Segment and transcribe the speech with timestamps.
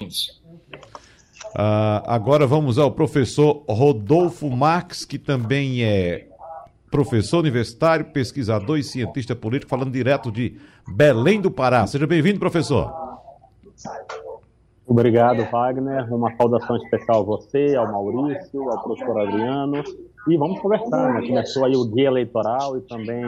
[0.00, 6.28] Uh, agora vamos ao professor Rodolfo Marques, que também é
[6.90, 10.56] professor universitário, pesquisador e cientista político, falando direto de
[10.88, 11.86] Belém do Pará.
[11.86, 12.92] Seja bem-vindo, professor.
[14.86, 16.12] Obrigado, Wagner.
[16.14, 19.82] Uma saudação especial a você, ao Maurício, ao professor Adriano
[20.26, 21.26] e vamos conversar, né?
[21.26, 23.22] Começou aí o dia eleitoral e também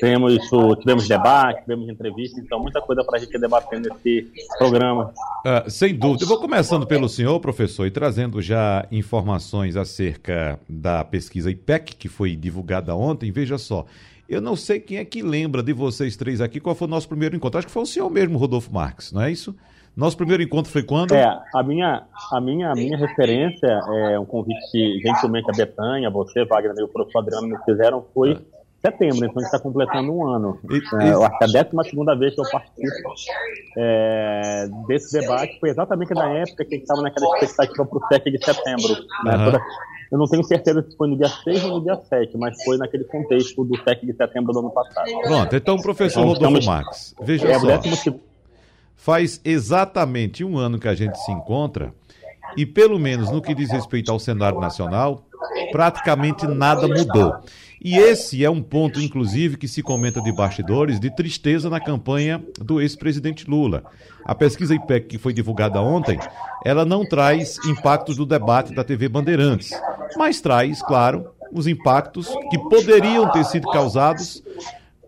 [0.00, 5.12] temos o, tivemos debate, tivemos entrevista, então muita coisa para a gente debater nesse programa.
[5.44, 6.24] Uh, sem dúvida.
[6.24, 12.08] Eu vou começando pelo senhor, professor, e trazendo já informações acerca da pesquisa IPEC, que
[12.08, 13.30] foi divulgada ontem.
[13.30, 13.84] Veja só,
[14.26, 17.08] eu não sei quem é que lembra de vocês três aqui qual foi o nosso
[17.08, 17.58] primeiro encontro.
[17.58, 19.54] Acho que foi o senhor mesmo, Rodolfo Marques, não é isso?
[19.96, 21.14] Nosso primeiro encontro foi quando?
[21.14, 23.80] É, a minha, a minha, a minha referência
[24.12, 28.04] é um convite que gentilmente a Betânia, você, Wagner e o professor Adriano me fizeram
[28.12, 28.56] foi ah.
[28.82, 30.60] setembro, então a gente está completando um ano.
[30.70, 33.14] E, é, eu acho que é a décima segunda vez que eu participo
[33.78, 38.06] é, desse debate foi exatamente na época que a gente estava naquela expectativa para o
[38.06, 38.88] 7 de setembro.
[39.24, 39.36] Né?
[39.36, 39.44] Uhum.
[39.46, 39.60] Toda,
[40.12, 42.76] eu não tenho certeza se foi no dia 6 ou no dia 7, mas foi
[42.76, 45.10] naquele contexto do 7 de setembro do ano passado.
[45.22, 47.66] Pronto, então, professor então, Rodolfo estamos, Marques, veja é, só.
[48.96, 51.94] Faz exatamente um ano que a gente se encontra
[52.56, 55.26] e, pelo menos no que diz respeito ao cenário nacional,
[55.70, 57.34] praticamente nada mudou.
[57.82, 62.42] E esse é um ponto, inclusive, que se comenta de bastidores de tristeza na campanha
[62.58, 63.84] do ex-presidente Lula.
[64.24, 66.18] A pesquisa IPEC que foi divulgada ontem,
[66.64, 69.70] ela não traz impactos do debate da TV Bandeirantes,
[70.16, 74.42] mas traz, claro, os impactos que poderiam ter sido causados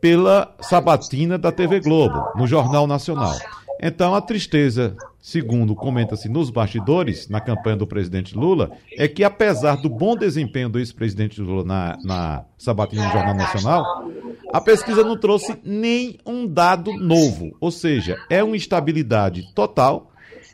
[0.00, 3.36] pela sabatina da TV Globo, no Jornal Nacional.
[3.80, 9.76] Então, a tristeza, segundo comenta-se nos bastidores, na campanha do presidente Lula, é que, apesar
[9.76, 14.10] do bom desempenho do ex-presidente Lula na, na sabatina do Jornal Nacional,
[14.52, 17.56] a pesquisa não trouxe nem um dado novo.
[17.60, 20.10] Ou seja, é uma instabilidade total,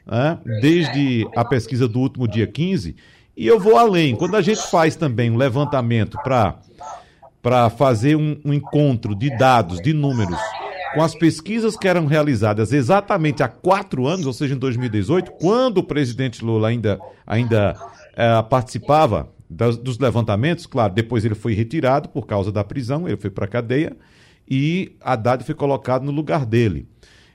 [0.07, 2.95] né, desde a pesquisa do último dia 15.
[3.37, 4.15] E eu vou além.
[4.15, 6.19] Quando a gente faz também um levantamento
[7.43, 10.39] para fazer um, um encontro de dados, de números
[10.95, 15.79] com as pesquisas que eram realizadas exatamente há quatro anos, ou seja, em 2018, quando
[15.79, 17.77] o presidente Lula ainda, ainda
[18.15, 23.17] é, participava das, dos levantamentos, claro, depois ele foi retirado por causa da prisão, ele
[23.17, 23.97] foi para a cadeia
[24.49, 26.87] e Haddad foi colocado no lugar dele.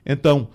[0.04, 0.48] Então,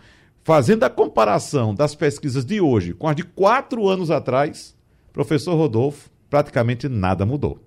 [0.44, 4.76] fazendo a comparação das pesquisas de hoje com as de quatro anos atrás,
[5.14, 7.60] professor Rodolfo, praticamente nada mudou.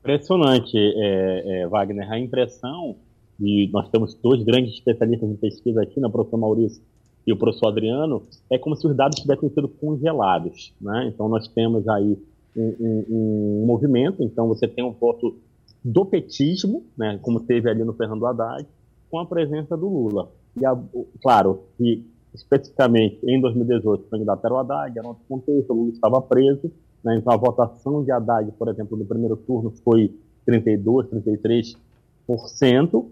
[0.00, 2.10] Impressionante, é, é, Wagner.
[2.10, 2.96] A impressão
[3.40, 6.82] e nós temos dois grandes especialistas em pesquisa aqui, né, o professor Maurício
[7.26, 10.74] e o professor Adriano, é como se os dados tivessem sido congelados.
[10.80, 11.10] Né?
[11.12, 12.18] Então, nós temos aí
[12.56, 15.36] um, um, um, movimento, então você tem um voto
[15.84, 18.66] do petismo, né, como teve ali no Fernando Haddad,
[19.10, 20.30] com a presença do Lula.
[20.60, 20.76] E, a,
[21.22, 25.92] claro, que especificamente em 2018 o candidato era o Haddad, era outro contexto, o Lula
[25.92, 26.72] estava preso,
[27.04, 30.12] né, então a votação de Haddad, por exemplo, no primeiro turno foi
[30.44, 31.76] 32, 33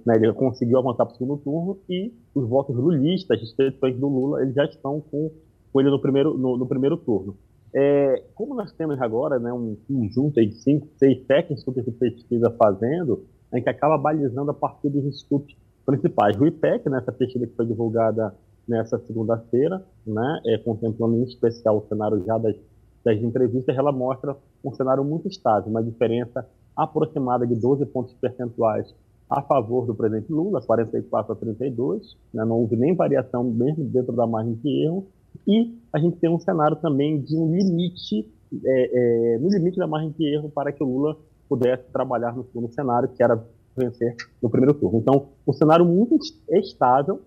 [0.04, 4.42] né, ele conseguiu avançar para o segundo turno e os votos lulistas, restantes do Lula,
[4.42, 5.30] eles já estão com,
[5.72, 7.34] com ele no primeiro, no, no primeiro turno.
[7.74, 13.24] É, como nós temos agora né, um conjunto de cinco, seis técnicos de pesquisa fazendo,
[13.50, 16.38] a gente acaba balizando a partir dos institutos principais.
[16.38, 18.34] O IPEC, né, essa pesquisa que foi divulgada
[18.68, 22.56] nessa segunda-feira, né, é, contemplando em especial o cenário já das,
[23.02, 26.46] das entrevistas, ela mostra um cenário muito estável, uma diferença
[26.76, 28.94] aproximada de 12 pontos percentuais
[29.28, 34.12] a favor do presidente Lula, 44 a 32, né, não houve nem variação mesmo dentro
[34.12, 35.06] da margem de erro,
[35.46, 38.30] e a gente tem um cenário também de um limite
[38.64, 41.16] é, é, no limite da margem de erro para que o Lula
[41.48, 43.42] pudesse trabalhar no segundo cenário, que era
[43.76, 44.98] vencer no primeiro turno.
[44.98, 46.16] Então, um cenário muito
[46.50, 47.20] estável,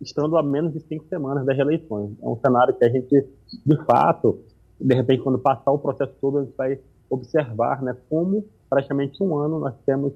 [0.00, 2.12] estando a menos de cinco semanas das eleições.
[2.22, 3.26] É um cenário que a gente,
[3.64, 4.40] de fato,
[4.80, 6.78] de repente, quando passar o processo todo, a gente vai
[7.08, 10.12] observar né, como praticamente um ano nós temos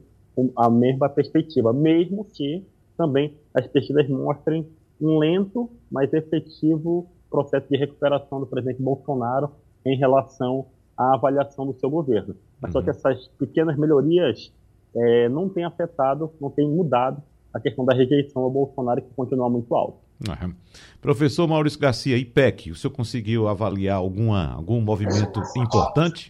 [0.57, 2.65] a mesma perspectiva, mesmo que
[2.97, 4.67] também as pesquisas mostrem
[5.01, 9.51] um lento, mas efetivo processo de recuperação do presidente Bolsonaro
[9.87, 10.67] em relação
[10.97, 12.35] à avaliação do seu governo.
[12.61, 12.81] Mas uhum.
[12.81, 14.53] só que essas pequenas melhorias
[14.95, 17.23] é, não têm afetado, não têm mudado
[17.53, 19.99] a questão da rejeição ao Bolsonaro, que continua muito alta.
[20.29, 20.55] Uhum.
[21.01, 26.29] Professor Maurício Garcia, IPEC, o senhor conseguiu avaliar alguma, algum movimento importante?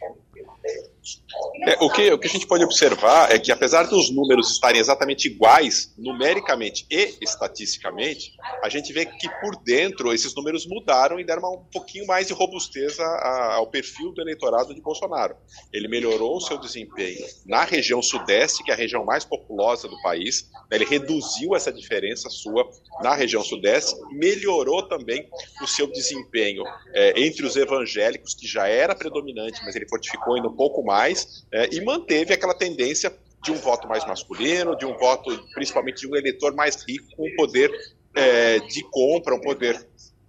[1.63, 4.81] É, o, que, o que a gente pode observar é que, apesar dos números estarem
[4.81, 11.25] exatamente iguais, numericamente e estatisticamente, a gente vê que por dentro esses números mudaram e
[11.25, 13.05] deram um pouquinho mais de robusteza
[13.53, 15.37] ao perfil do eleitorado de Bolsonaro.
[15.73, 20.01] Ele melhorou o seu desempenho na região sudeste, que é a região mais populosa do
[20.03, 22.69] país, né, ele reduziu essa diferença sua
[23.03, 25.29] na região sudeste, melhorou também
[25.63, 26.63] o seu desempenho
[26.95, 31.45] é, entre os evangélicos, que já era predominante, mas ele fortificou ainda um pouco mais
[31.53, 36.09] é, e manteve aquela tendência de um voto mais masculino, de um voto, principalmente de
[36.09, 37.71] um eleitor mais rico, com um poder
[38.15, 39.87] é, de compra, um poder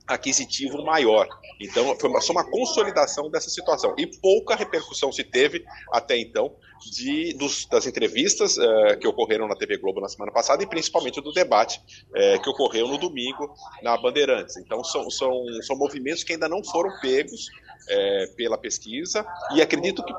[0.08, 1.28] aquisitivo maior.
[1.60, 3.94] Então, foi uma, só uma consolidação dessa situação.
[3.98, 6.56] E pouca repercussão se teve até então
[6.92, 11.22] de, dos, das entrevistas uh, que ocorreram na TV Globo na semana passada e principalmente
[11.22, 11.80] do debate
[12.10, 13.54] uh, que ocorreu no domingo
[13.84, 14.58] na Bandeirantes.
[14.58, 19.26] Então, são, são, são movimentos que ainda não foram pegos uh, pela pesquisa
[19.56, 20.14] e acredito que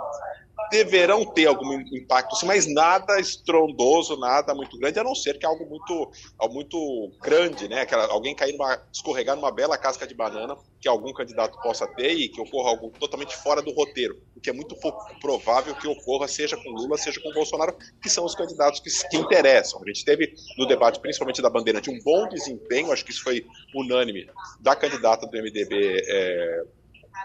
[0.72, 5.44] deverão ter algum impacto, sim, mas nada estrondoso, nada muito grande, a não ser que
[5.44, 7.82] algo muito, algo muito grande, né?
[7.82, 12.12] Aquela, alguém cair numa, escorregar numa bela casca de banana que algum candidato possa ter
[12.12, 15.86] e que ocorra algo totalmente fora do roteiro, o que é muito pouco provável que
[15.86, 19.80] ocorra, seja com Lula, seja com Bolsonaro, que são os candidatos que, que interessam.
[19.82, 23.44] A gente teve no debate, principalmente da Bandeirante, um bom desempenho, acho que isso foi
[23.74, 24.26] unânime,
[24.58, 26.02] da candidata do MDB.
[26.08, 26.64] É,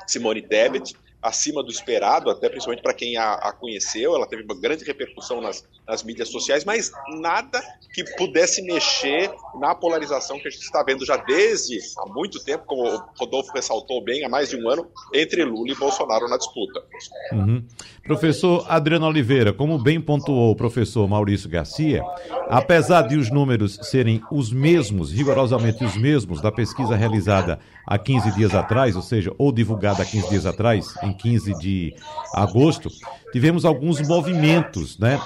[0.06, 4.16] Simone Tebet, acima do esperado, até principalmente para quem a, a, conheceu.
[4.16, 7.62] Ela teve uma grande repercussão nas, nas, mídias sociais, mas nada
[7.94, 12.66] que pudesse mexer na polarização que a gente está vendo já desde há muito tempo,
[12.66, 16.38] como o Rodolfo ressaltou bem, há mais de um ano, entre Lula e Bolsonaro na
[16.38, 16.84] disputa.
[17.32, 17.64] Uhum.
[18.04, 22.04] Professor Adriano Oliveira, como bem pontuou o professor Maurício Garcia,
[22.48, 28.32] apesar de os números serem os mesmos, rigorosamente os mesmos, da pesquisa realizada há 15
[28.32, 31.96] dias atrás, ou seja, ou divulgada há 15 dias atrás, em 15 de
[32.34, 32.90] agosto,
[33.32, 35.20] tivemos alguns movimentos, né?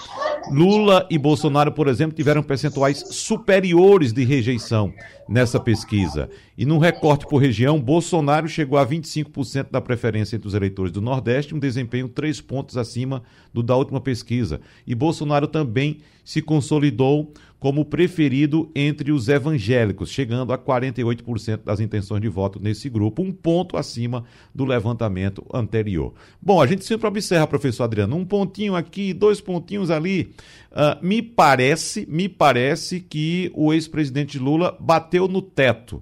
[0.49, 4.91] Lula e Bolsonaro, por exemplo, tiveram percentuais superiores de rejeição
[5.29, 6.29] nessa pesquisa.
[6.57, 11.01] E num recorte por região, Bolsonaro chegou a 25% da preferência entre os eleitores do
[11.01, 13.21] Nordeste, um desempenho três pontos acima
[13.53, 14.59] do da última pesquisa.
[14.85, 17.31] E Bolsonaro também se consolidou
[17.61, 23.31] como preferido entre os evangélicos, chegando a 48% das intenções de voto nesse grupo, um
[23.31, 26.11] ponto acima do levantamento anterior.
[26.41, 30.33] Bom, a gente sempre observa, professor Adriano, um pontinho aqui, dois pontinhos ali.
[30.71, 36.01] Uh, me parece, me parece que o ex-presidente Lula bateu no teto.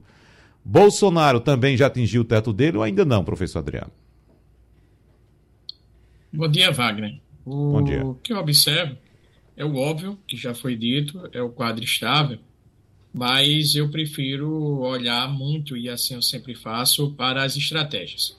[0.64, 3.92] Bolsonaro também já atingiu o teto dele ou ainda não, professor Adriano?
[6.32, 7.20] Bom dia, Wagner.
[7.46, 8.02] O Bom dia.
[8.24, 8.96] que eu observo
[9.60, 12.40] é o óbvio, que já foi dito, é o quadro estável,
[13.14, 18.38] mas eu prefiro olhar muito, e assim eu sempre faço, para as estratégias.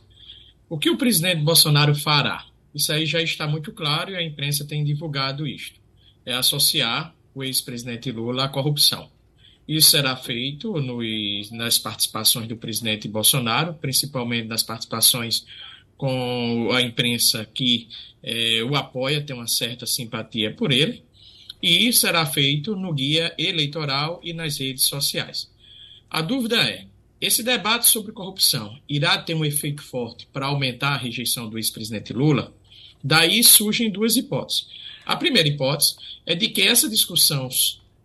[0.67, 2.47] O que o presidente Bolsonaro fará?
[2.75, 5.79] Isso aí já está muito claro e a imprensa tem divulgado isto.
[6.25, 9.11] É associar o ex-presidente Lula à corrupção.
[9.69, 10.75] Isso será feito
[11.53, 15.45] nas participações do presidente Bolsonaro, principalmente nas participações
[15.99, 17.89] com a imprensa que
[18.23, 21.05] é, o apoia, tem uma certa simpatia por ele,
[21.62, 25.50] e será feito no guia eleitoral e nas redes sociais.
[26.11, 26.87] A dúvida é:
[27.21, 32.12] esse debate sobre corrupção irá ter um efeito forte para aumentar a rejeição do ex-presidente
[32.12, 32.55] Lula?
[33.02, 34.67] Daí surgem duas hipóteses.
[35.05, 37.49] A primeira hipótese é de que essa discussão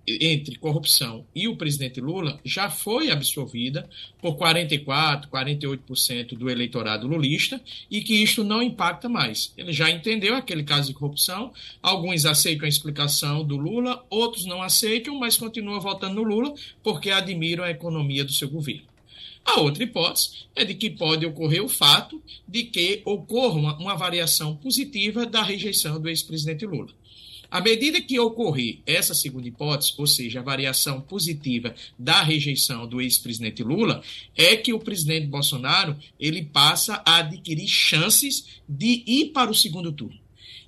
[0.07, 3.89] entre corrupção e o presidente Lula já foi absorvida
[4.21, 9.51] por 44, 48% do eleitorado lulista e que isto não impacta mais.
[9.57, 14.61] Ele já entendeu aquele caso de corrupção, alguns aceitam a explicação do Lula, outros não
[14.61, 18.95] aceitam, mas continuam votando no Lula porque admiram a economia do seu governo.
[19.43, 23.95] A outra hipótese é de que pode ocorrer o fato de que ocorra uma, uma
[23.95, 26.91] variação positiva da rejeição do ex-presidente Lula.
[27.55, 32.99] À medida que ocorrer essa segunda hipótese, ou seja, a variação positiva da rejeição do
[32.99, 34.03] ex-presidente Lula,
[34.35, 39.93] é que o presidente Bolsonaro ele passa a adquirir chances de ir para o segundo
[39.93, 40.19] turno.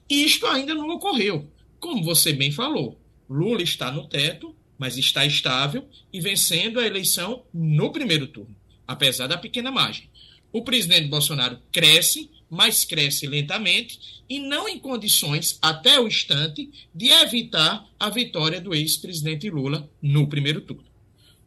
[0.10, 1.51] Isto ainda não ocorreu.
[1.77, 2.98] Como você bem falou,
[3.29, 8.56] Lula está no teto, mas está estável e vencendo a eleição no primeiro turno,
[8.88, 10.08] apesar da pequena margem.
[10.53, 14.00] O presidente Bolsonaro cresce, mas cresce lentamente
[14.30, 20.27] e não em condições, até o instante, de evitar a vitória do ex-presidente Lula no
[20.27, 20.86] primeiro turno.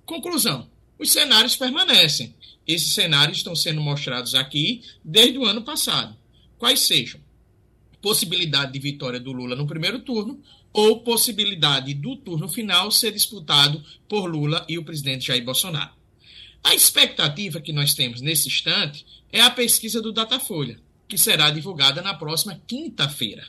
[0.04, 2.35] Conclusão: os cenários permanecem.
[2.66, 6.16] Esses cenários estão sendo mostrados aqui desde o ano passado.
[6.59, 7.21] Quais sejam?
[8.00, 10.40] Possibilidade de vitória do Lula no primeiro turno,
[10.73, 15.90] ou possibilidade do turno final ser disputado por Lula e o presidente Jair Bolsonaro.
[16.62, 20.78] A expectativa que nós temos nesse instante é a pesquisa do Datafolha,
[21.11, 23.45] que será divulgada na próxima quinta-feira.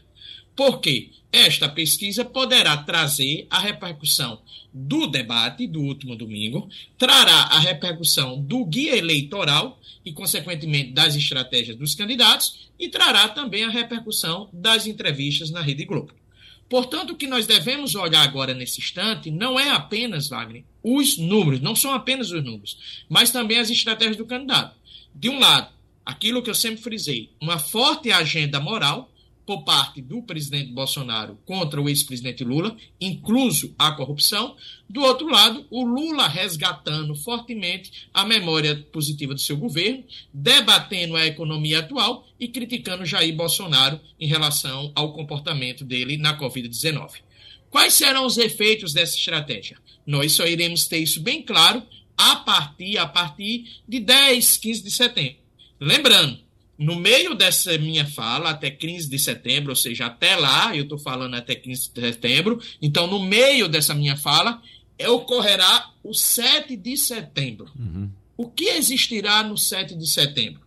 [0.56, 4.42] Porque esta pesquisa poderá trazer a repercussão
[4.74, 11.78] do debate do último domingo, trará a repercussão do guia eleitoral e, consequentemente, das estratégias
[11.78, 16.14] dos candidatos, e trará também a repercussão das entrevistas na Rede Globo.
[16.68, 21.62] Portanto, o que nós devemos olhar agora nesse instante não é apenas, Wagner, os números,
[21.62, 24.76] não são apenas os números, mas também as estratégias do candidato.
[25.14, 25.70] De um lado,
[26.06, 29.12] aquilo que eu sempre frisei, uma forte agenda moral,
[29.46, 34.56] por parte do presidente Bolsonaro contra o ex-presidente Lula, incluso a corrupção.
[34.90, 40.04] Do outro lado, o Lula resgatando fortemente a memória positiva do seu governo,
[40.34, 47.16] debatendo a economia atual e criticando Jair Bolsonaro em relação ao comportamento dele na Covid-19.
[47.70, 49.78] Quais serão os efeitos dessa estratégia?
[50.06, 51.84] Nós só iremos ter isso bem claro
[52.18, 55.41] a partir, a partir de 10, 15 de setembro.
[55.82, 56.38] Lembrando,
[56.78, 61.00] no meio dessa minha fala, até 15 de setembro, ou seja, até lá, eu estou
[61.00, 64.62] falando até 15 de setembro, então no meio dessa minha fala,
[65.08, 67.68] ocorrerá o 7 de setembro.
[67.78, 68.10] Uhum.
[68.38, 70.62] O que existirá no 7 de setembro?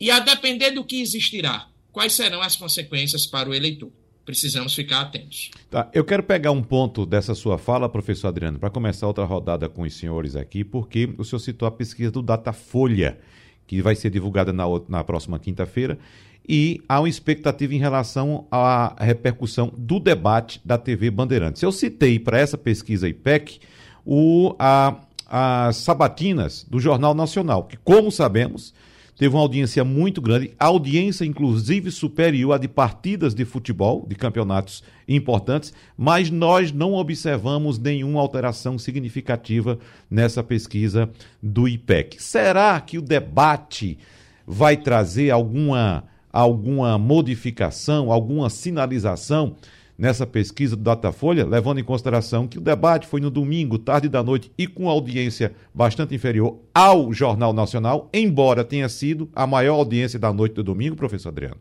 [0.00, 3.90] E a depender do que existirá, quais serão as consequências para o eleitor?
[4.24, 5.50] Precisamos ficar atentos.
[5.70, 9.68] Tá, eu quero pegar um ponto dessa sua fala, professor Adriano, para começar outra rodada
[9.68, 13.18] com os senhores aqui, porque o senhor citou a pesquisa do Datafolha
[13.66, 15.98] que vai ser divulgada na, na próxima quinta-feira,
[16.46, 21.62] e há uma expectativa em relação à repercussão do debate da TV Bandeirantes.
[21.62, 23.60] Eu citei para essa pesquisa IPEC
[24.04, 28.74] o, a, as sabatinas do Jornal Nacional, que, como sabemos,
[29.16, 34.82] teve uma audiência muito grande, audiência inclusive superior à de partidas de futebol, de campeonatos
[35.08, 39.78] importantes, mas nós não observamos nenhuma alteração significativa
[40.10, 41.10] nessa pesquisa
[41.42, 42.22] do IPEC.
[42.22, 43.98] Será que o debate
[44.46, 49.56] vai trazer alguma, alguma modificação, alguma sinalização?
[49.96, 54.22] Nessa pesquisa do Datafolha, levando em consideração que o debate foi no domingo, tarde da
[54.22, 60.18] noite e com audiência bastante inferior ao Jornal Nacional, embora tenha sido a maior audiência
[60.18, 61.60] da noite do domingo, professor Adriano?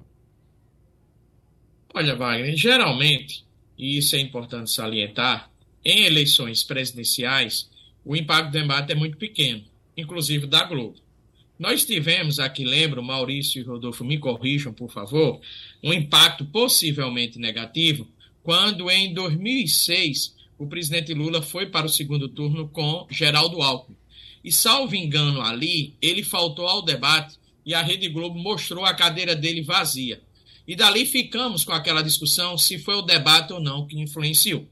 [1.93, 3.45] Olha, Wagner, geralmente,
[3.77, 5.49] e isso é importante salientar,
[5.85, 7.69] em eleições presidenciais,
[8.03, 9.63] o impacto do debate é muito pequeno,
[9.95, 10.95] inclusive da Globo.
[11.59, 15.39] Nós tivemos, aqui lembro, Maurício e Rodolfo, me corrijam, por favor,
[15.83, 18.07] um impacto possivelmente negativo
[18.43, 23.97] quando em 2006 o presidente Lula foi para o segundo turno com Geraldo Alckmin.
[24.43, 29.35] E, salvo engano ali, ele faltou ao debate e a Rede Globo mostrou a cadeira
[29.35, 30.21] dele vazia.
[30.67, 34.67] E dali ficamos com aquela discussão se foi o debate ou não que influenciou.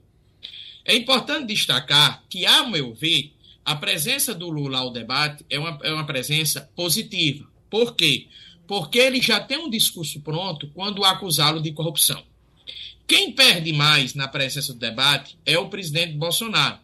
[0.83, 5.79] É importante destacar que, a meu ver, a presença do Lula ao debate é uma,
[5.83, 7.47] é uma presença positiva.
[7.69, 8.27] Por quê?
[8.67, 12.23] Porque ele já tem um discurso pronto quando acusá-lo de corrupção.
[13.11, 16.79] Quem perde mais na presença do debate é o presidente Bolsonaro.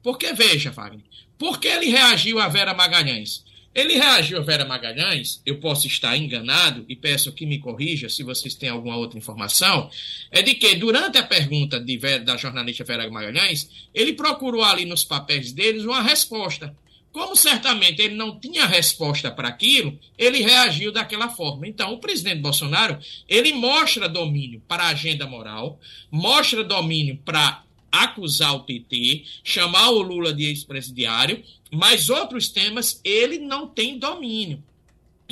[0.00, 1.04] Porque, veja, Wagner,
[1.36, 3.44] por que ele reagiu a Vera Magalhães?
[3.74, 8.22] Ele reagiu a Vera Magalhães, eu posso estar enganado e peço que me corrija se
[8.22, 9.90] vocês têm alguma outra informação,
[10.30, 15.02] é de que durante a pergunta Vera, da jornalista Vera Magalhães, ele procurou ali nos
[15.02, 16.72] papéis deles uma resposta.
[17.12, 21.68] Como certamente ele não tinha resposta para aquilo, ele reagiu daquela forma.
[21.68, 25.78] Então, o presidente Bolsonaro, ele mostra domínio para a agenda moral,
[26.10, 33.38] mostra domínio para acusar o PT, chamar o Lula de ex-presidiário, mas outros temas ele
[33.38, 34.64] não tem domínio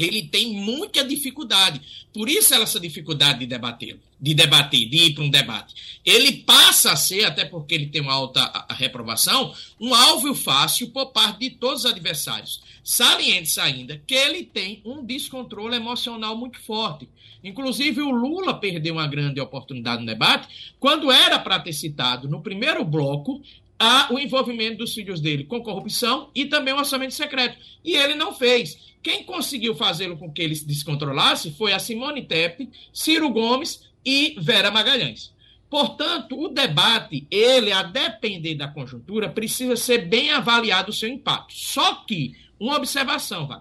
[0.04, 1.80] ele tem muita dificuldade.
[2.12, 6.00] Por isso essa dificuldade de debater, de debater, de ir para um debate.
[6.04, 11.07] Ele passa a ser, até porque ele tem uma alta reprovação, um alvo fácil por
[11.07, 12.62] parte de todos os adversários.
[12.83, 17.09] Saliente ainda que ele tem um descontrole emocional muito forte.
[17.42, 22.42] Inclusive, o Lula perdeu uma grande oportunidade no debate, quando era para ter citado no
[22.42, 23.40] primeiro bloco
[23.83, 27.57] a, o envolvimento dos filhos dele com corrupção e também o orçamento secreto.
[27.83, 28.95] E ele não fez.
[29.03, 34.37] Quem conseguiu fazê-lo com que ele se descontrolasse foi a Simone Tebet, Ciro Gomes e
[34.39, 35.33] Vera Magalhães.
[35.71, 41.55] Portanto, o debate, ele, a depender da conjuntura, precisa ser bem avaliado o seu impacto.
[41.55, 43.61] Só que, uma observação, vai.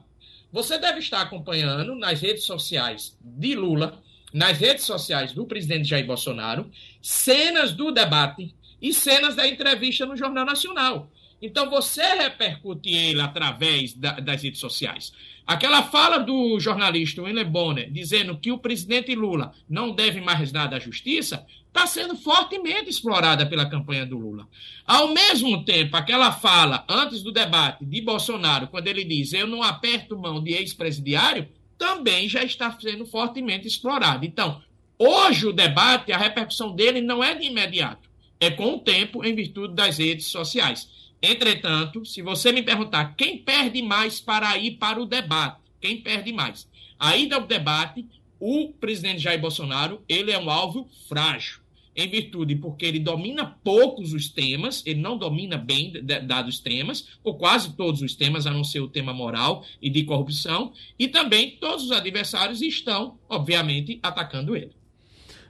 [0.51, 4.01] Você deve estar acompanhando nas redes sociais de Lula,
[4.33, 6.69] nas redes sociais do presidente Jair Bolsonaro,
[7.01, 11.11] cenas do debate e cenas da entrevista no Jornal Nacional.
[11.41, 15.13] Então você repercute ele através da, das redes sociais.
[15.47, 20.75] Aquela fala do jornalista William Bonner dizendo que o presidente Lula não deve mais nada
[20.75, 24.47] à justiça está sendo fortemente explorada pela campanha do Lula.
[24.85, 29.63] Ao mesmo tempo, aquela fala antes do debate de Bolsonaro, quando ele diz eu não
[29.63, 34.25] aperto mão de ex-presidiário, também já está sendo fortemente explorada.
[34.25, 34.61] Então,
[34.97, 38.08] hoje o debate, a repercussão dele não é de imediato,
[38.39, 40.89] é com o tempo em virtude das redes sociais.
[41.21, 46.31] Entretanto, se você me perguntar quem perde mais para ir para o debate, quem perde
[46.31, 46.67] mais?
[46.97, 48.05] A ida ao debate
[48.39, 51.59] o presidente Jair Bolsonaro, ele é um alvo frágil,
[51.95, 55.91] em virtude porque ele domina poucos os temas, ele não domina bem
[56.25, 60.03] dados temas, ou quase todos os temas, a não ser o tema moral e de
[60.03, 64.71] corrupção, e também todos os adversários estão, obviamente, atacando ele.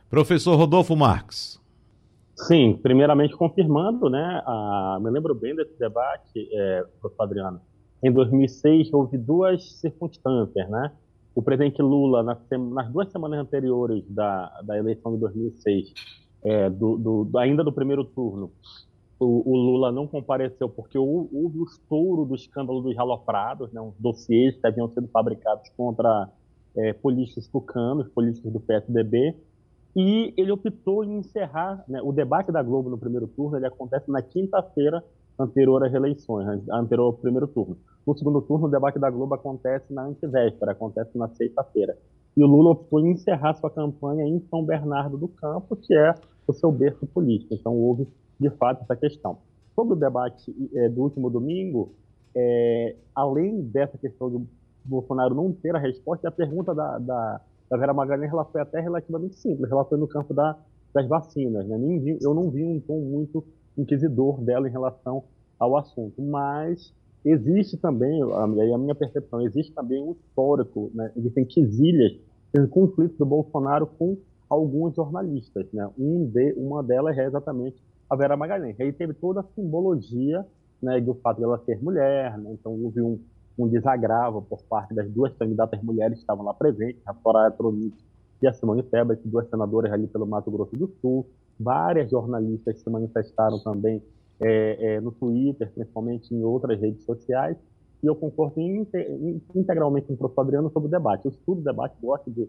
[0.09, 1.58] Professor Rodolfo Marques.
[2.47, 7.61] Sim, primeiramente confirmando, né, a, me lembro bem desse debate, é, professor Adriano,
[8.01, 10.91] em 2006 houve duas circunstâncias, né,
[11.35, 12.39] o presidente Lula, nas,
[12.71, 15.93] nas duas semanas anteriores da, da eleição de 2006,
[16.43, 18.51] é, do, do, ainda do primeiro turno,
[19.19, 23.95] o, o, Lula não compareceu porque houve o estouro do escândalo dos aloprados, né, uns
[23.99, 26.29] dossiês que haviam sido fabricados contra
[26.77, 29.35] é, políticos tucanos, políticos do PSDB,
[29.95, 33.57] e ele optou em encerrar né, o debate da Globo no primeiro turno.
[33.57, 35.03] Ele acontece na quinta-feira
[35.37, 37.77] anterior às eleições, anterior ao primeiro turno.
[38.05, 41.97] No segundo turno, o debate da Globo acontece na antevéspera, acontece na sexta-feira.
[42.35, 46.13] E o Lula optou em encerrar sua campanha em São Bernardo do Campo, que é
[46.47, 47.53] o seu berço político.
[47.53, 48.07] Então, houve,
[48.39, 49.37] de fato, essa questão.
[49.75, 51.93] Sobre o debate é, do último domingo,
[52.35, 54.47] é, além dessa questão do
[54.83, 58.79] Bolsonaro não ter a resposta, a pergunta da, da, da Vera Magalhães ela foi até
[58.79, 59.71] relativamente simples.
[59.71, 60.57] Ela foi no campo da,
[60.93, 61.67] das vacinas.
[61.67, 61.77] Né?
[62.21, 63.45] Eu não vi um tom muito
[63.77, 65.23] inquisidor dela em relação
[65.57, 66.21] ao assunto.
[66.21, 71.11] Mas existe também, a minha percepção, existe também um histórico, né?
[71.15, 72.13] existem quesilhas,
[72.57, 74.17] um conflito do Bolsonaro com
[74.49, 75.67] alguns jornalistas.
[75.71, 75.87] Né?
[75.97, 77.77] Um de, uma delas é exatamente
[78.09, 78.79] a Vera Magalhães.
[78.79, 80.45] Aí teve toda a simbologia
[80.81, 82.51] né, do fato de ela ser mulher, né?
[82.53, 83.19] então houve um,
[83.59, 87.93] um desagravo por parte das duas candidatas mulheres que estavam lá presentes, a Soraya Tronic
[88.41, 91.27] e a Simone Tebet, duas senadoras ali pelo Mato Grosso do Sul,
[91.59, 94.01] várias jornalistas se manifestaram também
[94.39, 97.57] é, é, no Twitter, principalmente em outras redes sociais,
[98.01, 98.61] e eu concordo
[99.53, 101.25] integralmente com o professor Adriano sobre o debate.
[101.25, 102.47] Eu estudo o debate, gosto de,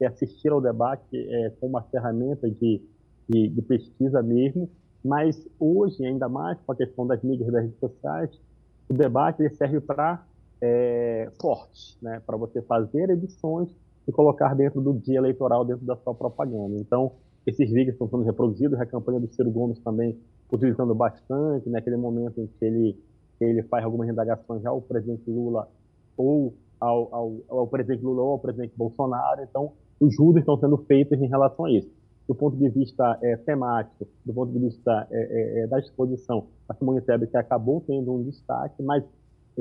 [0.00, 2.82] de assistir ao debate é, como uma ferramenta de,
[3.28, 4.68] de, de, pesquisa mesmo,
[5.04, 8.40] mas hoje, ainda mais com a questão das mídias e das redes sociais,
[8.88, 10.24] o debate serve para
[10.60, 13.68] é, cortes, né, para você fazer edições
[14.06, 16.76] e colocar dentro do dia eleitoral, dentro da sua propaganda.
[16.78, 17.12] Então,
[17.46, 20.18] esses vídeos estão sendo reproduzidos, a campanha do Ciro Gomes também
[20.52, 22.96] utilizando bastante, naquele momento em que ele,
[23.40, 25.68] ele faz algumas indagações ao presidente Lula
[26.16, 29.42] ou ao, ao, ao presidente Lula ou ao presidente Bolsonaro.
[29.42, 31.90] Então, os juros estão sendo feitos em relação a isso.
[32.26, 36.46] Do ponto de vista é, temático, do ponto de vista é, é, é da exposição,
[36.68, 39.02] a Simone Tebet acabou tendo um destaque, mas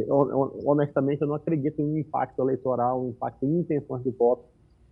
[0.10, 4.44] honestamente eu não acredito em um impacto eleitoral, um impacto em intenções de voto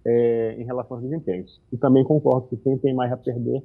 [0.06, 1.62] é, em relação aos desempenhos.
[1.72, 3.64] E também concordo que quem tem mais a perder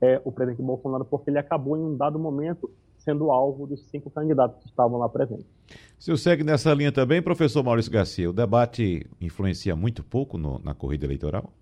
[0.00, 4.10] é o presidente Bolsonaro, porque ele acabou em um dado momento sendo alvo dos cinco
[4.10, 5.46] candidatos que estavam lá presentes.
[5.98, 10.74] Se segue nessa linha também, professor Maurício Garcia, o debate influencia muito pouco no, na
[10.74, 11.52] corrida eleitoral?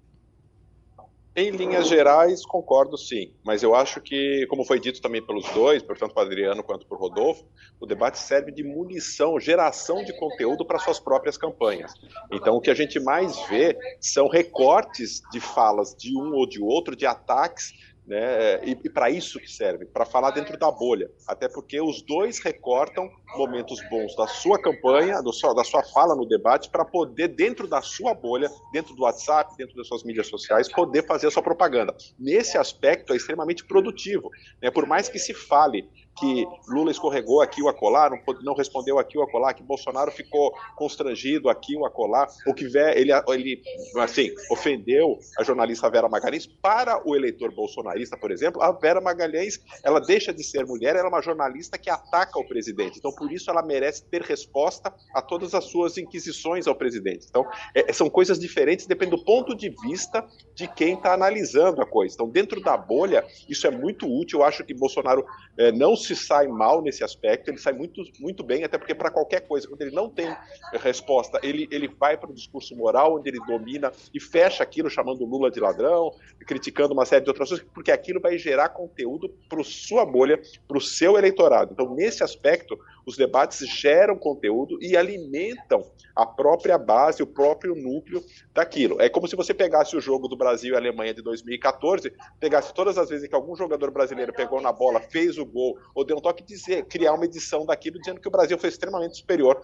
[1.37, 5.81] Em linhas gerais, concordo sim, mas eu acho que, como foi dito também pelos dois,
[5.81, 7.45] tanto para Adriano quanto para o Rodolfo,
[7.79, 11.95] o debate serve de munição, geração de conteúdo para suas próprias campanhas.
[12.33, 16.61] Então, o que a gente mais vê são recortes de falas de um ou de
[16.61, 17.73] outro, de ataques
[18.11, 18.64] Né?
[18.64, 21.09] E, e para isso que serve, para falar dentro da bolha.
[21.29, 26.27] Até porque os dois recortam momentos bons da sua campanha, do da sua fala no
[26.27, 30.68] debate, para poder, dentro da sua bolha, dentro do WhatsApp, dentro das suas mídias sociais,
[30.68, 31.96] poder fazer a sua propaganda.
[32.18, 34.29] Nesse aspecto, é extremamente produtivo.
[34.61, 34.73] Né?
[34.73, 35.88] Por mais que se fale
[36.21, 40.55] que Lula escorregou aqui o acolá, não, não respondeu aqui o acolá, que Bolsonaro ficou
[40.77, 43.63] constrangido aqui o acolá, ou que ele, ele
[43.97, 46.47] assim, ofendeu a jornalista Vera Magalhães.
[46.47, 51.07] Para o eleitor bolsonarista, por exemplo, a Vera Magalhães, ela deixa de ser mulher, ela
[51.07, 52.99] é uma jornalista que ataca o presidente.
[52.99, 57.27] Então, por isso, ela merece ter resposta a todas as suas inquisições ao presidente.
[57.29, 61.87] Então, é, são coisas diferentes, depende do ponto de vista de quem está analisando a
[61.87, 62.15] coisa.
[62.15, 64.41] Então, dentro da bolha, isso é muito útil.
[64.41, 65.25] Eu acho que Bolsonaro
[65.59, 69.11] é, não se sai mal nesse aspecto, ele sai muito, muito bem, até porque para
[69.11, 70.35] qualquer coisa, quando ele não tem
[70.73, 75.25] resposta, ele, ele vai para o discurso moral, onde ele domina e fecha aquilo, chamando
[75.25, 76.11] Lula de ladrão,
[76.46, 80.79] criticando uma série de outras coisas, porque aquilo vai gerar conteúdo para sua bolha, para
[80.79, 81.73] o seu eleitorado.
[81.73, 85.83] Então, nesse aspecto, os debates geram conteúdo e alimentam
[86.15, 89.01] a própria base, o próprio núcleo daquilo.
[89.01, 92.99] É como se você pegasse o jogo do Brasil e Alemanha de 2014, pegasse todas
[92.99, 96.21] as vezes que algum jogador brasileiro pegou na bola, fez o gol, ou deu um
[96.21, 99.61] toque, dizer, criar uma edição daquilo dizendo que o Brasil foi extremamente superior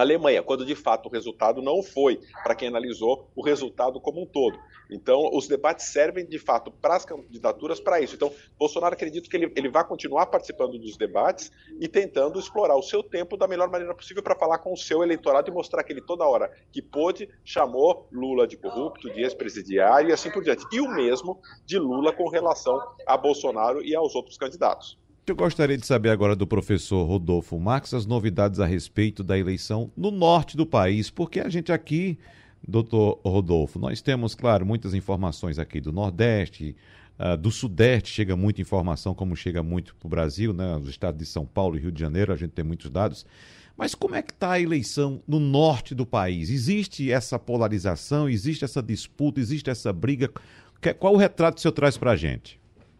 [0.00, 4.26] Alemanha, quando de fato o resultado não foi, para quem analisou, o resultado como um
[4.26, 4.58] todo.
[4.90, 8.14] Então, os debates servem de fato para as candidaturas para isso.
[8.14, 12.82] Então, Bolsonaro acredito que ele, ele vai continuar participando dos debates e tentando explorar o
[12.82, 15.92] seu tempo da melhor maneira possível para falar com o seu eleitorado e mostrar que
[15.92, 20.64] ele toda hora que pôde chamou Lula de corrupto, de ex-presidiário e assim por diante.
[20.72, 24.98] E o mesmo de Lula com relação a Bolsonaro e aos outros candidatos.
[25.28, 29.92] Eu gostaria de saber agora do professor Rodolfo Marques as novidades a respeito da eleição
[29.94, 32.18] no norte do país, porque a gente aqui,
[32.66, 36.74] doutor Rodolfo, nós temos, claro, muitas informações aqui do Nordeste,
[37.18, 40.78] uh, do Sudeste, chega muita informação, como chega muito para o Brasil, né?
[40.78, 43.26] Os estados de São Paulo e Rio de Janeiro, a gente tem muitos dados.
[43.76, 46.48] Mas como é que está a eleição no norte do país?
[46.48, 50.30] Existe essa polarização, existe essa disputa, existe essa briga?
[50.98, 52.58] Qual o retrato que o senhor traz para a gente?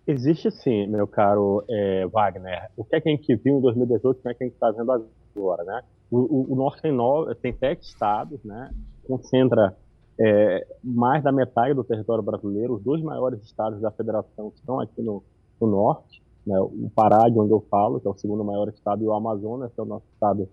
[0.08, 2.70] Existe sim, meu caro é, Wagner.
[2.78, 4.54] O que é que a gente viu em 2018, o que é que a gente
[4.54, 4.90] está vendo
[5.36, 5.82] agora, né?
[6.10, 8.70] O, o, o tem, nove, tem sete estados, né?
[9.06, 9.76] Concentra
[10.18, 12.76] é, mais da metade do território brasileiro.
[12.76, 15.22] Os dois maiores estados da federação estão aqui no,
[15.60, 16.58] no Norte, né?
[16.58, 19.70] O Pará, de onde eu falo, que é o segundo maior estado, e o Amazonas,
[19.74, 20.48] que é o nosso estado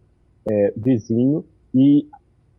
[0.51, 1.45] é, vizinho.
[1.73, 2.05] E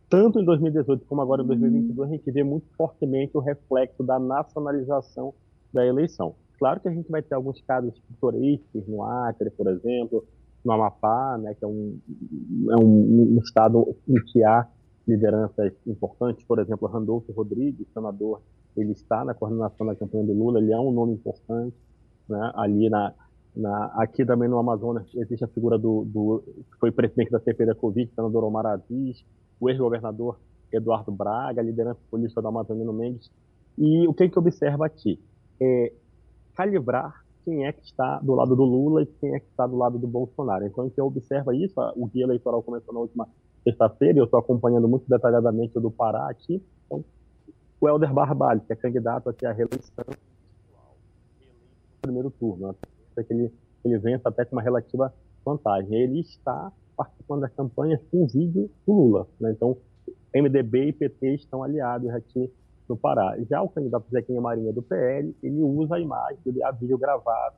[0.09, 4.17] tanto em 2018 como agora em 2022, a gente vê muito fortemente o reflexo da
[4.17, 5.31] nacionalização
[5.71, 6.33] da eleição.
[6.57, 10.25] Claro que a gente vai ter alguns casos pitorescos no Acre, por exemplo,
[10.65, 11.99] no Amapá, né, que é um,
[12.71, 14.67] é um, um estado em que há
[15.07, 18.41] lideranças importantes, por exemplo, Randolfo Rodrigues, senador,
[18.75, 21.75] ele está na coordenação da campanha do Lula, ele é um nome importante,
[22.27, 23.13] né, ali na,
[23.55, 27.67] na, aqui também no Amazonas existe a figura do, do que foi presidente da CPI
[27.67, 29.23] da Covid, senador Omar Aziz,
[29.59, 30.37] o ex-governador
[30.71, 33.31] Eduardo Braga, a liderança política do Amazonino Mendes.
[33.77, 35.19] E o que a gente observa aqui?
[35.61, 35.93] É,
[36.57, 39.77] calibrar quem é que está do lado do Lula e quem é que está do
[39.77, 40.65] lado do Bolsonaro.
[40.65, 43.29] Então, a gente observa isso, o guia eleitoral começou na última
[43.63, 46.61] sexta-feira, eu estou acompanhando muito detalhadamente o do Pará aqui.
[46.85, 47.05] Então,
[47.79, 50.15] o Helder Barbalho, que é candidato aqui à reeleição no
[52.01, 52.69] primeiro turno,
[53.15, 53.23] né?
[53.23, 53.53] que ele,
[53.85, 55.13] ele vença até com uma relativa
[55.45, 55.93] vantagem.
[55.93, 59.27] Ele está participando da campanha com vídeo do Lula.
[59.39, 59.51] Né?
[59.51, 59.77] Então,
[60.33, 62.51] MDB e PT estão aliados aqui
[62.87, 63.37] no Pará.
[63.49, 67.55] Já o candidato Zequinha Marinha do PL, ele usa a imagem, ele a vídeo gravado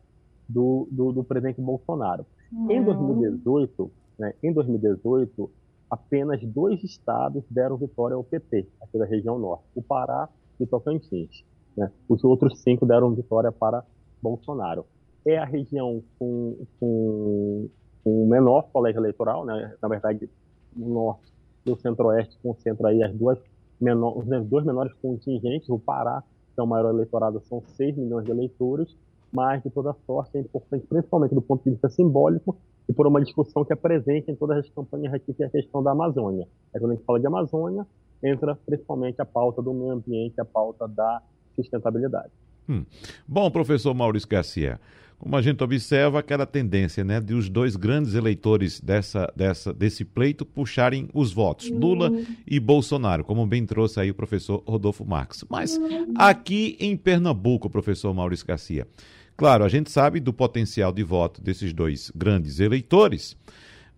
[0.47, 2.25] do, do, do presidente Bolsonaro.
[2.51, 2.71] Uhum.
[2.71, 5.49] Em 2018, né, em 2018,
[5.89, 10.27] apenas dois estados deram vitória ao PT, aqui da região norte, o Pará
[10.59, 11.43] e Tocantins.
[11.77, 11.91] Né?
[12.07, 13.83] Os outros cinco deram vitória para
[14.21, 14.85] Bolsonaro.
[15.25, 17.69] É a região com, com,
[18.03, 19.75] com o menor colégio eleitoral, né?
[19.81, 20.29] na verdade,
[20.75, 21.31] o norte
[21.65, 23.39] e o centro-oeste concentram aí as duas
[23.79, 28.25] menor, os dois menores contingentes, o Pará, que é o maior eleitorado, são 6 milhões
[28.25, 28.95] de eleitores,
[29.31, 33.21] mas de toda sorte é importante, principalmente do ponto de vista simbólico, e por uma
[33.21, 36.47] discussão que é presente em todas as campanhas aqui, que é a questão da Amazônia.
[36.73, 37.85] É quando a gente fala de Amazônia,
[38.23, 41.21] entra principalmente a pauta do meio ambiente, a pauta da
[41.55, 42.31] sustentabilidade.
[42.67, 42.85] Hum.
[43.27, 44.79] Bom, professor Maurício Garcia,
[45.19, 50.05] como a gente observa, aquela tendência né, de os dois grandes eleitores dessa, dessa, desse
[50.05, 52.09] pleito puxarem os votos, Lula
[52.47, 55.43] e Bolsonaro, como bem trouxe aí o professor Rodolfo Marques.
[55.49, 55.77] Mas
[56.15, 58.87] aqui em Pernambuco, professor Maurício Garcia,
[59.35, 63.35] claro, a gente sabe do potencial de voto desses dois grandes eleitores,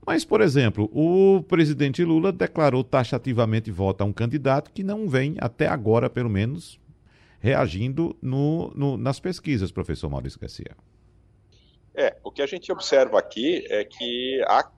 [0.04, 5.36] mas, por exemplo, o presidente Lula declarou taxativamente voto a um candidato que não vem,
[5.38, 6.80] até agora, pelo menos,
[7.40, 10.76] reagindo no, no, nas pesquisas, professor Maurício Garcia.
[11.93, 14.69] É, o que a gente observa aqui é que há,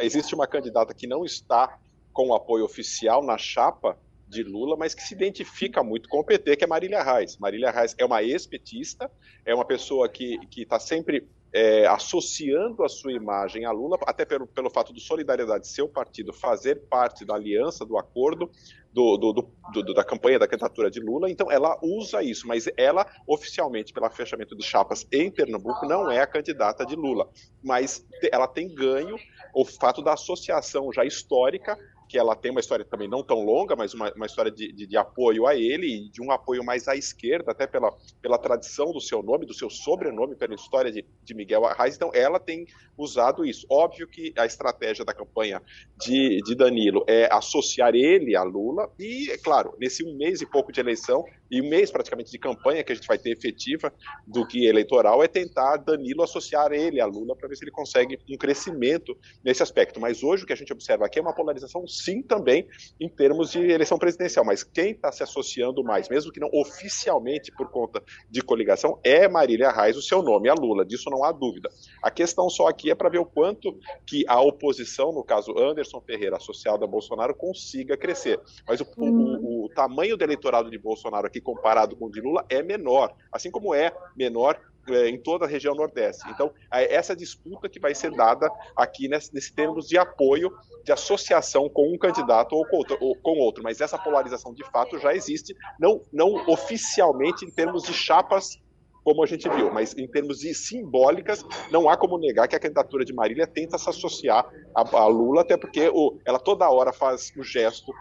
[0.00, 1.78] existe uma candidata que não está
[2.12, 3.98] com apoio oficial na chapa
[4.30, 7.36] de Lula, mas que se identifica muito com o PT, que é Marília Reis.
[7.36, 9.10] Marília Reis é uma ex-petista,
[9.44, 14.46] é uma pessoa que está sempre é, associando a sua imagem a Lula, até pelo,
[14.46, 18.48] pelo fato do Solidariedade, seu partido, fazer parte da aliança, do acordo,
[18.92, 19.32] do, do,
[19.72, 24.08] do, da campanha da candidatura de Lula, então ela usa isso, mas ela, oficialmente, pelo
[24.10, 27.28] fechamento de chapas em Pernambuco, não é a candidata de Lula.
[27.62, 29.16] Mas ela tem ganho
[29.54, 31.78] o fato da associação já histórica
[32.10, 34.84] que ela tem uma história também não tão longa, mas uma, uma história de, de,
[34.84, 38.90] de, apoio a ele e de um apoio mais à esquerda, até pela, pela tradição
[38.90, 41.94] do seu nome, do seu sobrenome, pela história de, de Miguel Arraes.
[41.94, 42.66] Então, ela tem
[42.98, 43.64] usado isso.
[43.70, 45.62] Óbvio que a estratégia da campanha
[46.00, 50.46] de, de Danilo é associar ele a Lula, e, é claro, nesse um mês e
[50.46, 53.92] pouco de eleição, e um mês praticamente de campanha que a gente vai ter efetiva
[54.26, 58.18] do que eleitoral, é tentar Danilo associar ele a Lula para ver se ele consegue
[58.30, 60.00] um crescimento nesse aspecto.
[60.00, 62.66] Mas hoje o que a gente observa aqui é uma polarização sim também
[63.00, 67.52] em termos de eleição presidencial, mas quem está se associando mais, mesmo que não oficialmente
[67.52, 71.32] por conta de coligação, é Marília Reis, o seu nome, a Lula, disso não há
[71.32, 71.70] dúvida.
[72.02, 76.00] A questão só aqui é para ver o quanto que a oposição, no caso Anderson
[76.00, 78.40] Ferreira, associado a Bolsonaro, consiga crescer.
[78.66, 82.44] Mas o, o, o tamanho do eleitorado de Bolsonaro aqui comparado com o de Lula
[82.48, 86.28] é menor, assim como é menor é, em toda a região Nordeste.
[86.30, 90.50] Então, essa disputa que vai ser dada aqui nesse, nesse termos de apoio,
[90.84, 94.64] de associação com um candidato ou com, outro, ou com outro, mas essa polarização de
[94.70, 98.58] fato já existe, não, não oficialmente em termos de chapas
[99.04, 102.60] como a gente viu, mas em termos de simbólicas, não há como negar que a
[102.60, 106.92] candidatura de Marília tenta se associar a, a Lula, até porque o, ela toda hora
[106.92, 107.92] faz o gesto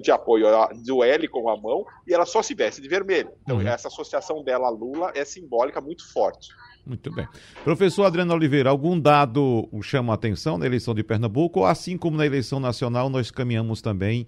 [0.00, 0.46] de apoio
[0.84, 3.30] do L com a mão e ela só se veste de vermelho.
[3.42, 3.66] Então, uhum.
[3.66, 6.48] essa associação dela a Lula é simbólica muito forte.
[6.86, 7.26] Muito bem.
[7.64, 12.16] Professor Adriano Oliveira, algum dado chama a atenção na eleição de Pernambuco, ou assim como
[12.16, 14.26] na eleição nacional, nós caminhamos também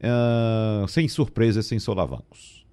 [0.00, 2.66] uh, sem surpresas, sem solavancos?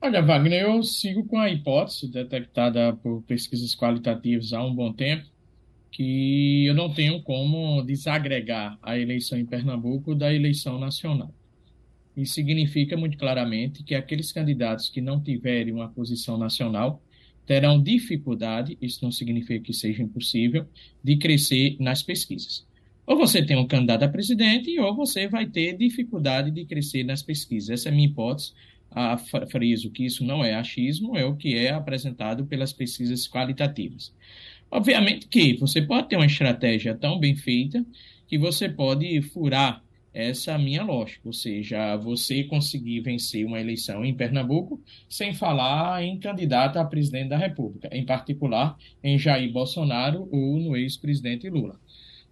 [0.00, 5.24] Olha, Wagner, eu sigo com a hipótese detectada por pesquisas qualitativas há um bom tempo,
[5.94, 11.32] que eu não tenho como desagregar a eleição em Pernambuco da eleição nacional.
[12.16, 17.00] Isso significa muito claramente que aqueles candidatos que não tiverem uma posição nacional
[17.46, 20.66] terão dificuldade, isso não significa que seja impossível,
[21.02, 22.66] de crescer nas pesquisas.
[23.06, 27.22] Ou você tem um candidato a presidente, ou você vai ter dificuldade de crescer nas
[27.22, 27.70] pesquisas.
[27.70, 28.52] Essa é a minha hipótese.
[28.90, 34.12] A friso que isso não é achismo, é o que é apresentado pelas pesquisas qualitativas.
[34.70, 37.84] Obviamente que você pode ter uma estratégia tão bem feita
[38.26, 44.14] que você pode furar essa minha lógica, ou seja, você conseguir vencer uma eleição em
[44.14, 50.60] Pernambuco sem falar em candidato a presidente da República, em particular em Jair Bolsonaro ou
[50.60, 51.80] no ex-presidente Lula.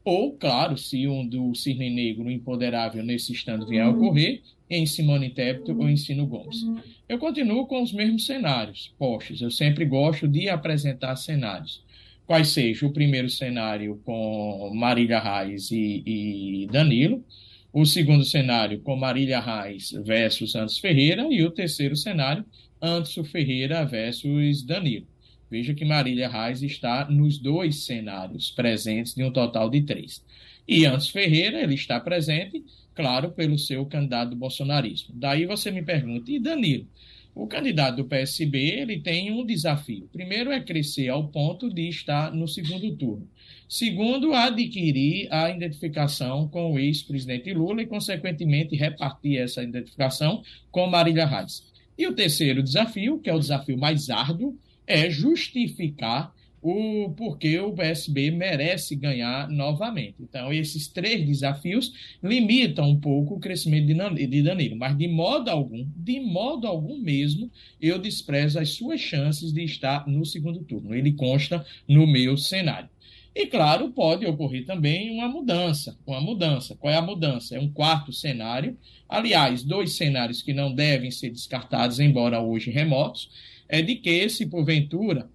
[0.05, 5.29] Ou, claro, se um do cisne negro empoderável nesse instante vier a ocorrer, em Simone
[5.29, 6.64] Tebet ou em Cino Gomes.
[7.07, 9.42] Eu continuo com os mesmos cenários postos.
[9.42, 11.82] Eu sempre gosto de apresentar cenários
[12.27, 17.25] quais seja o primeiro cenário com Marília Reis e, e Danilo,
[17.73, 22.45] o segundo cenário com Marília Reis versus Antos Ferreira e o terceiro cenário
[22.81, 25.07] Antos Ferreira versus Danilo.
[25.51, 30.25] Veja que Marília Reis está nos dois cenários presentes de um total de três.
[30.67, 35.15] E Antos Ferreira, ele está presente, claro, pelo seu candidato bolsonarismo.
[35.15, 36.87] Daí você me pergunta, e Danilo?
[37.35, 40.09] O candidato do PSB ele tem um desafio.
[40.12, 43.27] Primeiro é crescer ao ponto de estar no segundo turno.
[43.66, 51.25] Segundo, adquirir a identificação com o ex-presidente Lula e, consequentemente, repartir essa identificação com Marília
[51.25, 51.64] Reis.
[51.97, 57.72] E o terceiro desafio, que é o desafio mais árduo, é justificar o porquê o
[57.72, 60.14] PSB merece ganhar novamente.
[60.20, 65.85] Então, esses três desafios limitam um pouco o crescimento de Danilo, mas de modo algum,
[65.96, 70.94] de modo algum mesmo, eu desprezo as suas chances de estar no segundo turno.
[70.94, 72.88] Ele consta no meu cenário.
[73.35, 75.98] E claro, pode ocorrer também uma mudança.
[76.07, 76.77] Uma mudança.
[76.77, 77.57] Qual é a mudança?
[77.57, 78.77] É um quarto cenário.
[79.09, 83.31] Aliás, dois cenários que não devem ser descartados, embora hoje remotos,
[83.68, 85.29] é de que, se porventura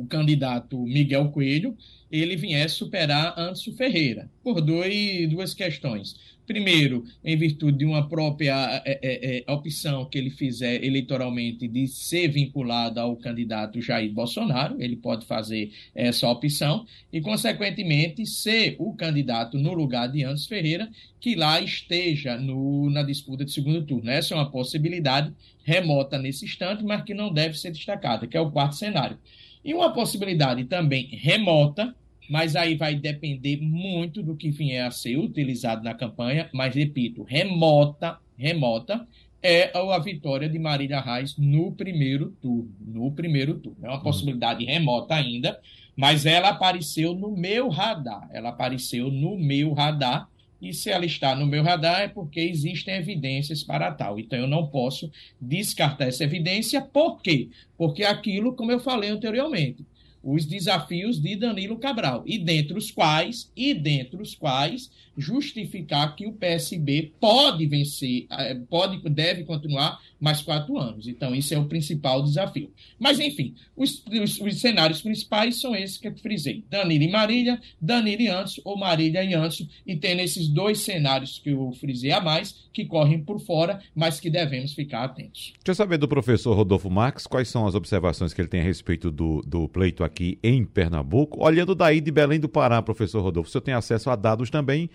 [0.00, 1.76] o candidato Miguel Coelho
[2.10, 6.14] ele viesse superar Anderson Ferreira, por dois, duas questões.
[6.46, 11.88] Primeiro, em virtude de uma própria é, é, é, opção que ele fizer eleitoralmente de
[11.88, 18.94] ser vinculado ao candidato Jair Bolsonaro, ele pode fazer essa opção, e, consequentemente, ser o
[18.94, 24.08] candidato no lugar de Anderson Ferreira, que lá esteja no, na disputa de segundo turno.
[24.08, 25.32] Essa é uma possibilidade
[25.64, 29.18] remota nesse instante, mas que não deve ser destacada, que é o quarto cenário.
[29.66, 31.92] E uma possibilidade também remota,
[32.30, 37.24] mas aí vai depender muito do que vier a ser utilizado na campanha, mas repito,
[37.24, 39.04] remota, remota,
[39.42, 43.78] é a vitória de Marília Reis no primeiro turno, no primeiro turno.
[43.82, 44.02] É uma uhum.
[44.04, 45.58] possibilidade remota ainda,
[45.96, 50.28] mas ela apareceu no meu radar, ela apareceu no meu radar,
[50.60, 54.18] e se ela está no meu radar é porque existem evidências para tal.
[54.18, 56.82] Então eu não posso descartar essa evidência.
[56.82, 57.48] Por quê?
[57.78, 59.84] Porque aquilo, como eu falei anteriormente,
[60.26, 66.26] os desafios de Danilo Cabral, e dentre os quais, e dentre os quais, justificar que
[66.26, 71.06] o PSB pode vencer, eh, pode, deve continuar mais quatro anos.
[71.06, 72.70] Então, isso é o principal desafio.
[72.98, 77.60] Mas, enfim, os, os, os cenários principais são esses que eu frisei: Danilo e Marília,
[77.80, 82.10] Danilo e Anso, ou Marília e Anso, e tem esses dois cenários que eu frisei
[82.10, 85.52] a mais, que correm por fora, mas que devemos ficar atentos.
[85.64, 88.64] Deixa eu saber do professor Rodolfo Marques quais são as observações que ele tem a
[88.64, 91.44] respeito do, do pleito aqui em Pernambuco.
[91.44, 94.90] Olhando daí de Belém do Pará, professor Rodolfo, o senhor tem acesso a dados também.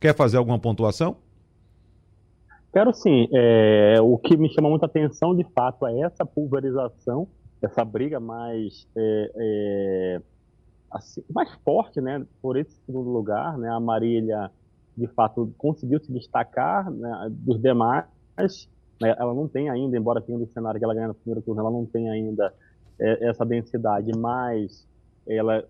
[0.00, 1.16] Quer fazer alguma pontuação?
[2.72, 3.28] Quero sim.
[3.32, 7.28] É, o que me chama muita atenção, de fato, é essa pulverização,
[7.60, 10.22] essa briga mais, é, é,
[10.90, 13.58] assim, mais forte, né, por esse segundo lugar.
[13.58, 14.50] Né, a Marília,
[14.96, 18.06] de fato, conseguiu se destacar né, dos demais.
[19.00, 21.60] Né, ela não tem ainda, embora tenha um cenário que ela ganha no primeiro turno,
[21.60, 22.52] ela não tem ainda
[23.02, 24.86] essa densidade, mas
[25.26, 25.64] ela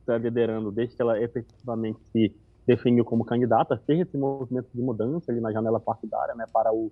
[0.00, 2.34] está liderando desde que ela efetivamente se
[2.66, 6.90] definiu como candidata, fez esse movimento de mudança ali na janela partidária, né, para o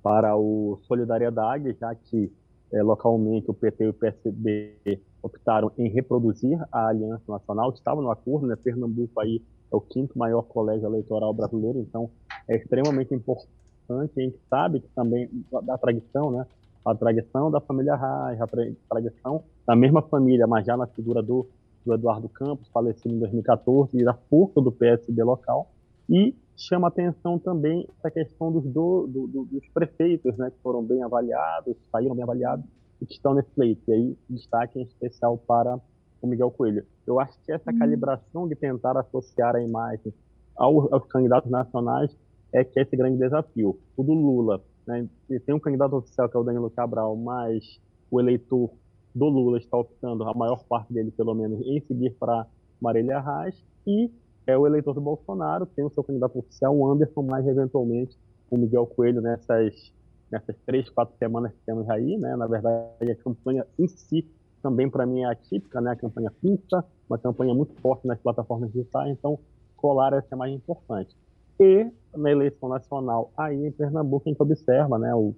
[0.00, 2.32] para o Solidariedade, já que
[2.72, 8.10] é, localmente o PT e o PSB optaram em reproduzir a Aliança Nacional, estavam no
[8.10, 12.10] acordo, né, Pernambuco aí é o quinto maior colégio eleitoral brasileiro, então
[12.48, 15.28] é extremamente importante, a gente sabe que também
[15.64, 16.46] da tradição, né,
[16.84, 18.46] a tradição da família Reis, a
[18.88, 21.46] tradição da mesma família, mas já na figura do
[21.88, 25.70] do Eduardo Campos, falecido em 2014, e da força do PSB local.
[26.08, 31.02] E chama atenção também essa questão dos, do, do, dos prefeitos, né, que foram bem
[31.02, 32.64] avaliados, saíram bem avaliados
[33.00, 33.82] e que estão nesse pleito.
[33.88, 35.78] E aí, destaque em especial para
[36.20, 36.84] o Miguel Coelho.
[37.06, 37.78] Eu acho que essa hum.
[37.78, 40.12] calibração de tentar associar a imagem
[40.56, 42.14] aos, aos candidatos nacionais
[42.52, 43.78] é que é esse grande desafio.
[43.96, 45.06] O do Lula, né,
[45.44, 47.78] tem um candidato oficial que é o Danilo Cabral, mas
[48.10, 48.70] o eleitor
[49.14, 52.46] do Lula está optando, a maior parte dele pelo menos, em seguir para
[52.80, 54.10] Marília Reis, e
[54.46, 58.16] é o eleitor do Bolsonaro, tem o seu candidato oficial, o Anderson, mais eventualmente
[58.50, 59.92] o Miguel Coelho nessas,
[60.30, 62.34] nessas três, quatro semanas que temos aí, né?
[62.34, 64.26] Na verdade, a campanha em si
[64.62, 65.90] também para mim é atípica, né?
[65.90, 69.38] A campanha curta, uma campanha muito forte nas plataformas digitais, então
[69.76, 71.14] colar essa é mais importante.
[71.60, 75.14] E na eleição nacional aí em Pernambuco a gente observa, né?
[75.14, 75.34] O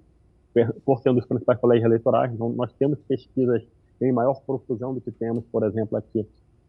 [0.85, 3.63] por ser um dos principais colégios eleitorais, então nós temos pesquisas
[4.01, 6.27] em maior profusão do que temos, por exemplo, aqui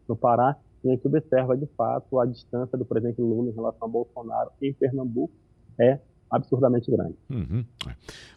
[0.08, 3.88] no Pará, e a gente observa, de fato, a distância do presidente Lula em relação
[3.88, 5.32] a Bolsonaro em Pernambuco
[5.78, 5.98] é
[6.32, 7.14] absurdamente grande.
[7.30, 7.64] Uhum.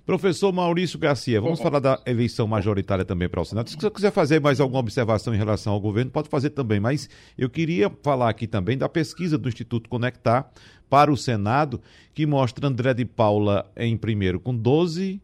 [0.06, 3.70] Professor Maurício Garcia, vamos falar da eleição majoritária também para o Senado.
[3.70, 7.10] Se você quiser fazer mais alguma observação em relação ao governo, pode fazer também, mas
[7.38, 10.52] eu queria falar aqui também da pesquisa do Instituto Conectar
[10.90, 11.82] para o Senado,
[12.14, 15.20] que mostra André de Paula em primeiro com 12%,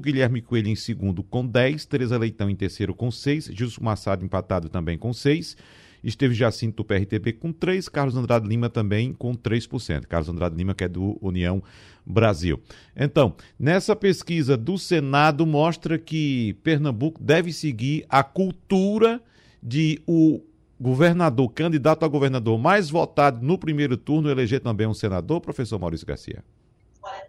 [0.00, 4.68] Guilherme Coelho em segundo com 10%, Tereza Leitão em terceiro com 6%, Gilson Massado empatado
[4.68, 5.56] também com 6%,
[6.02, 10.06] Esteve Jacinto do PRTB com 3%, Carlos Andrade Lima também com 3%.
[10.06, 11.62] Carlos Andrade Lima, que é do União
[12.04, 12.60] Brasil.
[12.96, 19.22] Então, nessa pesquisa do Senado, mostra que Pernambuco deve seguir a cultura
[19.62, 20.42] de o
[20.80, 26.06] governador, candidato a governador mais votado no primeiro turno, eleger também um senador, professor Maurício
[26.06, 26.42] Garcia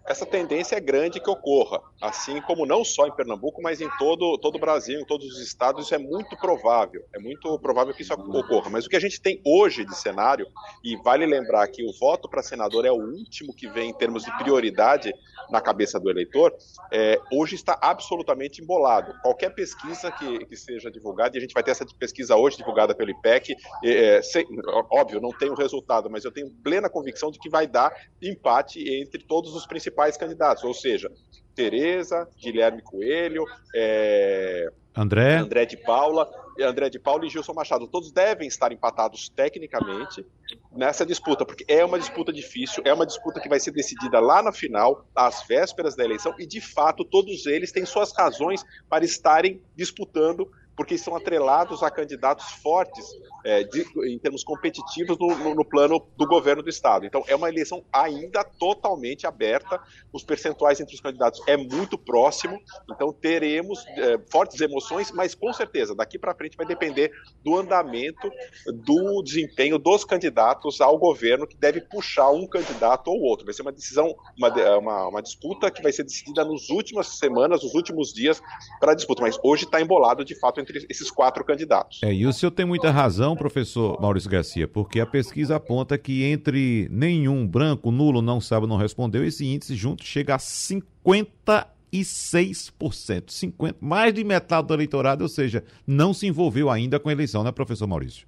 [0.06, 4.38] essa tendência é grande que ocorra, assim como não só em Pernambuco, mas em todo,
[4.38, 8.02] todo o Brasil, em todos os estados, isso é muito provável, é muito provável que
[8.02, 8.70] isso ocorra.
[8.70, 10.46] Mas o que a gente tem hoje de cenário,
[10.82, 14.24] e vale lembrar que o voto para senador é o último que vem em termos
[14.24, 15.12] de prioridade
[15.50, 16.54] na cabeça do eleitor,
[16.92, 19.14] é, hoje está absolutamente embolado.
[19.22, 22.94] Qualquer pesquisa que, que seja divulgada, e a gente vai ter essa pesquisa hoje divulgada
[22.94, 23.54] pelo IPEC,
[23.84, 24.46] é, sem,
[24.90, 28.80] óbvio, não tem o resultado, mas eu tenho plena convicção de que vai dar empate
[29.00, 31.10] entre todos os principais candidatos, ou seja,
[31.54, 35.36] Tereza, Guilherme Coelho, é, André.
[35.36, 36.30] André de Paula,
[36.60, 37.88] André de Paula e Gilson Machado.
[37.88, 40.24] Todos devem estar empatados tecnicamente
[40.72, 44.42] nessa disputa, porque é uma disputa difícil, é uma disputa que vai ser decidida lá
[44.42, 49.04] na final, às vésperas da eleição, e de fato todos eles têm suas razões para
[49.04, 53.06] estarem disputando porque são atrelados a candidatos fortes
[53.44, 57.04] é, de, em termos competitivos no, no, no, plano do governo do Estado.
[57.04, 59.80] Então, é uma eleição ainda totalmente aberta,
[60.12, 62.58] os percentuais entre os candidatos é muito próximo,
[62.90, 67.12] então teremos é, fortes emoções, mas com certeza, daqui para frente vai depender
[67.44, 68.30] do andamento,
[68.66, 73.44] do desempenho dos candidatos ao governo, que deve puxar um candidato ou outro.
[73.44, 74.48] Vai ser uma decisão, uma,
[74.78, 78.40] uma, uma disputa que vai ser decidida nas últimas semanas, nos últimos dias
[78.80, 82.00] para a disputa, mas hoje está embolado de fato entre esses quatro candidatos.
[82.02, 86.24] É, e o senhor tem muita razão, professor Maurício Garcia, porque a pesquisa aponta que
[86.24, 93.76] entre nenhum branco, nulo, não sabe, não respondeu, esse índice junto chega a 56%, 50,
[93.80, 97.52] mais de metade do eleitorado, ou seja, não se envolveu ainda com a eleição, né,
[97.52, 98.26] professor Maurício?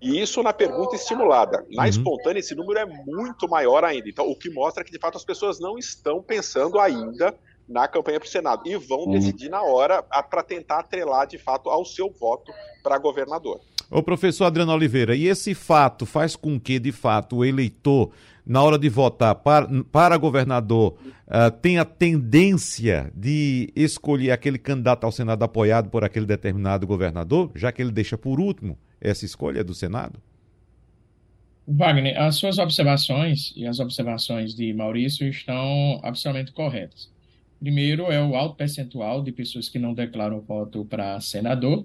[0.00, 1.66] E isso na pergunta estimulada.
[1.70, 1.88] Na uhum.
[1.88, 4.08] espontânea, esse número é muito maior ainda.
[4.08, 7.34] Então, o que mostra que, de fato, as pessoas não estão pensando ainda
[7.70, 9.12] na campanha para o Senado e vão uhum.
[9.12, 12.52] decidir na hora para tentar atrelar de fato ao seu voto
[12.82, 13.60] para governador.
[13.88, 18.10] Ô professor Adriano Oliveira, e esse fato faz com que, de fato, o eleitor,
[18.44, 20.96] na hora de votar para, para governador,
[21.26, 27.72] uh, tenha tendência de escolher aquele candidato ao Senado apoiado por aquele determinado governador, já
[27.72, 30.20] que ele deixa por último essa escolha do Senado?
[31.66, 37.08] Wagner, as suas observações e as observações de Maurício estão absolutamente corretas.
[37.60, 41.84] Primeiro é o alto percentual de pessoas que não declaram voto para senador.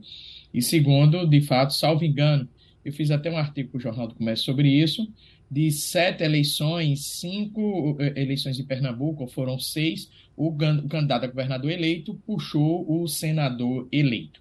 [0.54, 2.48] E segundo, de fato, salvo engano,
[2.84, 5.06] eu fiz até um artigo para o Jornal do Comércio sobre isso.
[5.52, 12.16] De sete eleições, cinco eh, eleições em Pernambuco, foram seis, o, candidato a governador eleito
[12.26, 14.40] puxou o senador eleito.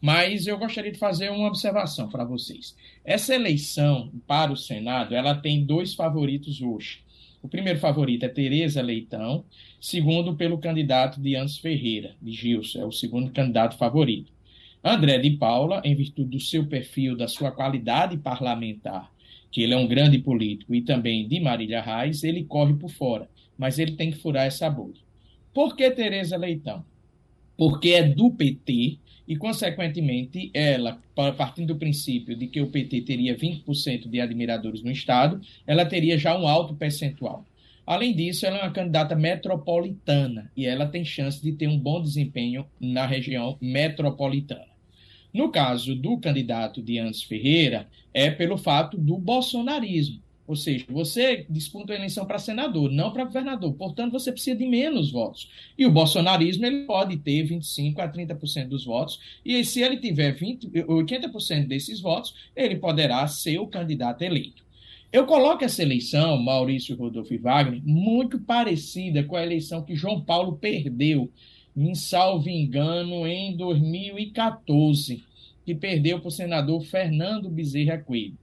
[0.00, 2.74] Mas eu gostaria de fazer uma observação para vocês.
[3.04, 7.01] Essa eleição para o Senado, ela tem dois favoritos hoje.
[7.42, 9.44] O primeiro favorito é Tereza Leitão,
[9.80, 14.32] segundo pelo candidato Dianos Ferreira, de Gilson, é o segundo candidato favorito.
[14.82, 19.12] André de Paula, em virtude do seu perfil, da sua qualidade parlamentar,
[19.50, 23.28] que ele é um grande político, e também de Marília Reis, ele corre por fora,
[23.58, 25.00] mas ele tem que furar essa bolha.
[25.52, 26.84] Por que Tereza Leitão?
[27.56, 31.00] Porque é do PT e, consequentemente, ela,
[31.36, 36.18] partindo do princípio de que o PT teria 20% de admiradores no Estado, ela teria
[36.18, 37.44] já um alto percentual.
[37.86, 42.00] Além disso, ela é uma candidata metropolitana e ela tem chance de ter um bom
[42.00, 44.72] desempenho na região metropolitana.
[45.32, 50.22] No caso do candidato Dianes Ferreira, é pelo fato do bolsonarismo.
[50.46, 53.72] Ou seja, você disputa a eleição para senador, não para governador.
[53.74, 55.48] Portanto, você precisa de menos votos.
[55.78, 59.20] E o bolsonarismo ele pode ter 25% a 30% dos votos.
[59.44, 64.62] E se ele tiver 20, 80% desses votos, ele poderá ser o candidato eleito.
[65.12, 70.20] Eu coloco essa eleição, Maurício Rodolfo e Wagner, muito parecida com a eleição que João
[70.20, 71.30] Paulo perdeu,
[71.76, 75.22] em salvo engano, em 2014,
[75.66, 78.38] que perdeu para o senador Fernando Bezerra Coelho.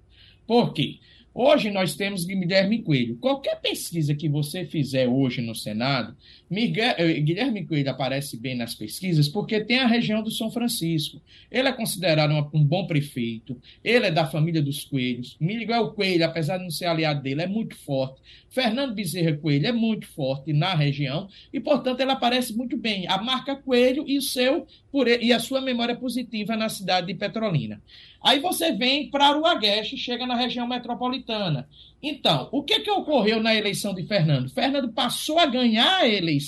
[0.46, 1.00] Por quê?
[1.42, 3.16] Hoje nós temos Guilherme Coelho.
[3.16, 6.14] Qualquer pesquisa que você fizer hoje no Senado,
[6.50, 11.22] Miguel, eh, Guilherme Coelho aparece bem nas pesquisas porque tem a região do São Francisco.
[11.52, 15.38] Ele é considerado um, um bom prefeito, ele é da família dos Coelhos.
[15.40, 18.20] Miguel Coelho, apesar de não ser aliado dele, é muito forte.
[18.50, 23.08] Fernando Bezerra Coelho é muito forte na região e, portanto, ele aparece muito bem.
[23.08, 24.66] A marca Coelho e o seu
[25.22, 27.80] e a sua memória positiva na cidade de Petrolina.
[28.22, 31.70] Aí você vem para Aruagueste, chega na região metropolitana.
[32.02, 34.50] Então, o que, que ocorreu na eleição de Fernando?
[34.50, 36.39] Fernando passou a ganhar a eleição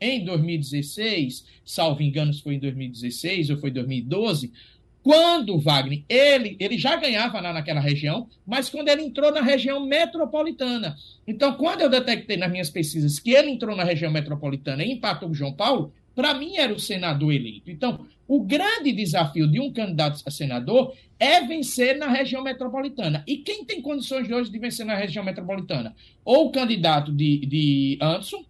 [0.00, 4.52] em 2016, salvo engano se foi em 2016 ou foi 2012,
[5.02, 9.84] quando Wagner, ele, ele já ganhava lá naquela região, mas quando ele entrou na região
[9.84, 10.96] metropolitana.
[11.26, 15.30] Então, quando eu detectei nas minhas pesquisas que ele entrou na região metropolitana e empatou
[15.30, 17.70] o João Paulo, para mim era o senador eleito.
[17.70, 23.24] Então, o grande desafio de um candidato a senador é vencer na região metropolitana.
[23.26, 25.94] E quem tem condições hoje de vencer na região metropolitana?
[26.24, 28.44] Ou o candidato de, de Anderson,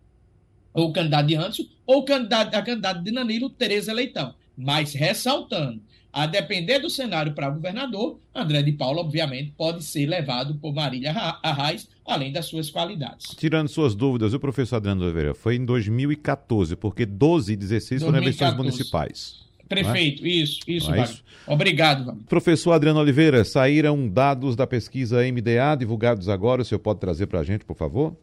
[0.73, 4.35] ou o candidato de Anderson, ou o candidato, a candidata de Danilo, Tereza Leitão.
[4.57, 5.81] Mas ressaltando,
[6.13, 11.13] a depender do cenário para governador, André de Paula, obviamente, pode ser levado por Marília
[11.43, 13.35] Arraes, além das suas qualidades.
[13.37, 18.19] Tirando suas dúvidas, o professor Adriano Oliveira, foi em 2014, porque 12 e 16 foram
[18.19, 19.41] eleições municipais.
[19.67, 20.29] Prefeito, é?
[20.29, 21.25] isso, isso, é isso?
[21.47, 22.25] Obrigado, Wagner.
[22.27, 27.41] Professor Adriano Oliveira, saíram dados da pesquisa MDA divulgados agora, o senhor pode trazer para
[27.41, 28.15] a gente, por favor?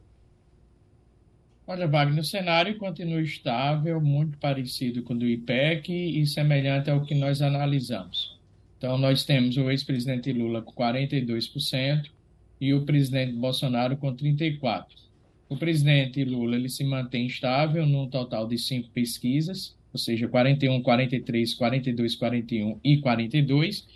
[1.72, 7.05] Olha, Wagner, o cenário continua estável, muito parecido com o do IPEC e semelhante ao
[7.05, 8.36] que nós analisamos.
[8.76, 12.09] Então, nós temos o ex-presidente Lula com 42%
[12.59, 14.86] e o presidente Bolsonaro com 34%.
[15.47, 20.82] O presidente Lula ele se mantém estável num total de cinco pesquisas, ou seja, 41,
[20.82, 23.88] 43, 42, 41 e 42.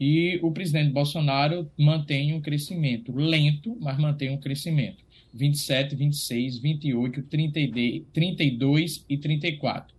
[0.00, 5.08] E o presidente Bolsonaro mantém um crescimento lento, mas mantém um crescimento.
[5.32, 7.22] 27, 26, 28,
[8.12, 9.94] 32 e 34.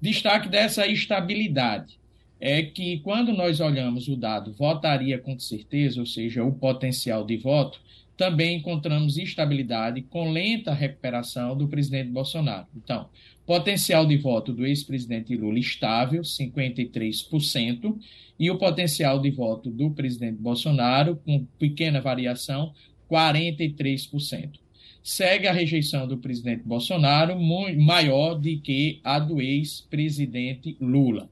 [0.00, 1.98] Destaque dessa estabilidade
[2.40, 7.36] é que quando nós olhamos o dado votaria com certeza, ou seja, o potencial de
[7.36, 7.80] voto,
[8.16, 12.66] também encontramos estabilidade com lenta recuperação do presidente Bolsonaro.
[12.76, 13.08] Então,
[13.46, 17.98] potencial de voto do ex-presidente Lula estável, 53%,
[18.38, 22.72] e o potencial de voto do presidente Bolsonaro, com pequena variação,
[23.10, 24.60] 43%.
[25.02, 31.28] Segue a rejeição do presidente Bolsonaro maior do que a do ex-presidente Lula.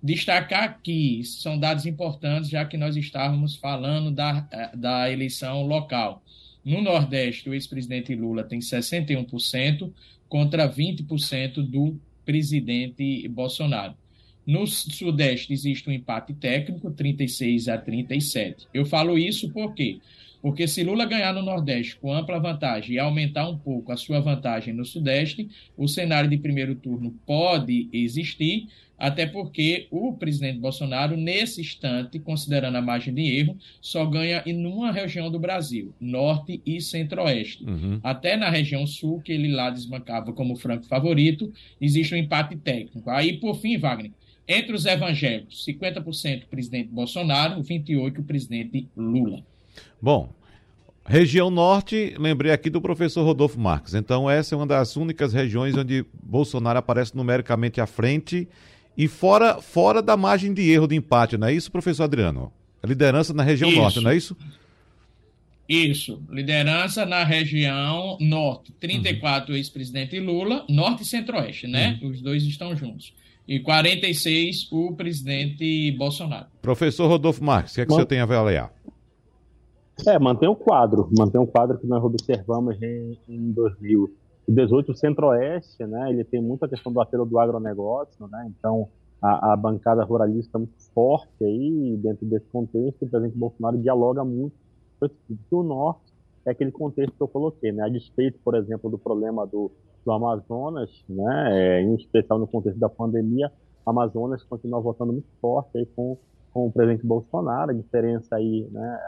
[0.00, 4.40] Destacar que são dados importantes, já que nós estávamos falando da,
[4.72, 6.22] da eleição local.
[6.64, 9.90] No Nordeste, o ex-presidente Lula tem 61%
[10.28, 13.94] contra 20% do presidente Bolsonaro.
[14.46, 18.66] No Sudeste existe um empate técnico, 36 a 37.
[18.72, 19.98] Eu falo isso por quê?
[20.40, 24.20] Porque se Lula ganhar no Nordeste com ampla vantagem e aumentar um pouco a sua
[24.20, 31.16] vantagem no Sudeste, o cenário de primeiro turno pode existir, até porque o presidente Bolsonaro,
[31.16, 36.60] nesse instante, considerando a margem de erro, só ganha em uma região do Brasil, norte
[36.66, 37.64] e centro-oeste.
[37.64, 38.00] Uhum.
[38.02, 43.08] Até na região sul, que ele lá desbancava como franco favorito, existe um empate técnico.
[43.08, 44.10] Aí, por fim, Wagner,
[44.48, 49.44] entre os evangélicos, 50% o presidente Bolsonaro, 28% o presidente Lula.
[50.00, 50.32] Bom,
[51.08, 53.94] Região Norte, lembrei aqui do professor Rodolfo Marques.
[53.94, 58.46] Então, essa é uma das únicas regiões onde Bolsonaro aparece numericamente à frente
[58.96, 62.52] e fora, fora da margem de erro de empate, não é isso, professor Adriano?
[62.82, 63.78] A liderança na região isso.
[63.78, 64.36] norte, não é isso?
[65.68, 68.72] Isso, liderança na região norte.
[68.80, 69.56] 34 uhum.
[69.56, 71.98] ex-presidente Lula, norte e centro-oeste, né?
[72.02, 72.10] Uhum.
[72.10, 73.14] Os dois estão juntos.
[73.46, 76.46] E 46 o presidente Bolsonaro.
[76.60, 78.72] Professor Rodolfo Marques, o que é que Bom, você tem a avaliar?
[80.06, 84.10] É, mantém o quadro, mantém o quadro que nós observamos em, em 2000
[84.48, 88.88] o 18 Centro-Oeste, né, ele tem muita questão do apelo do agronegócio, né, então
[89.20, 94.24] a, a, bancada ruralista é muito forte aí dentro desse contexto, o presidente Bolsonaro dialoga
[94.24, 94.56] muito
[94.98, 95.14] com esse
[95.50, 96.00] do norte,
[96.46, 99.70] é aquele contexto que eu coloquei, né, a despeito, por exemplo, do problema do,
[100.02, 103.52] do Amazonas, né, é, em especial no contexto da pandemia,
[103.84, 106.16] Amazonas continua votando muito forte aí com,
[106.52, 109.00] com o presidente Bolsonaro, a diferença aí, né,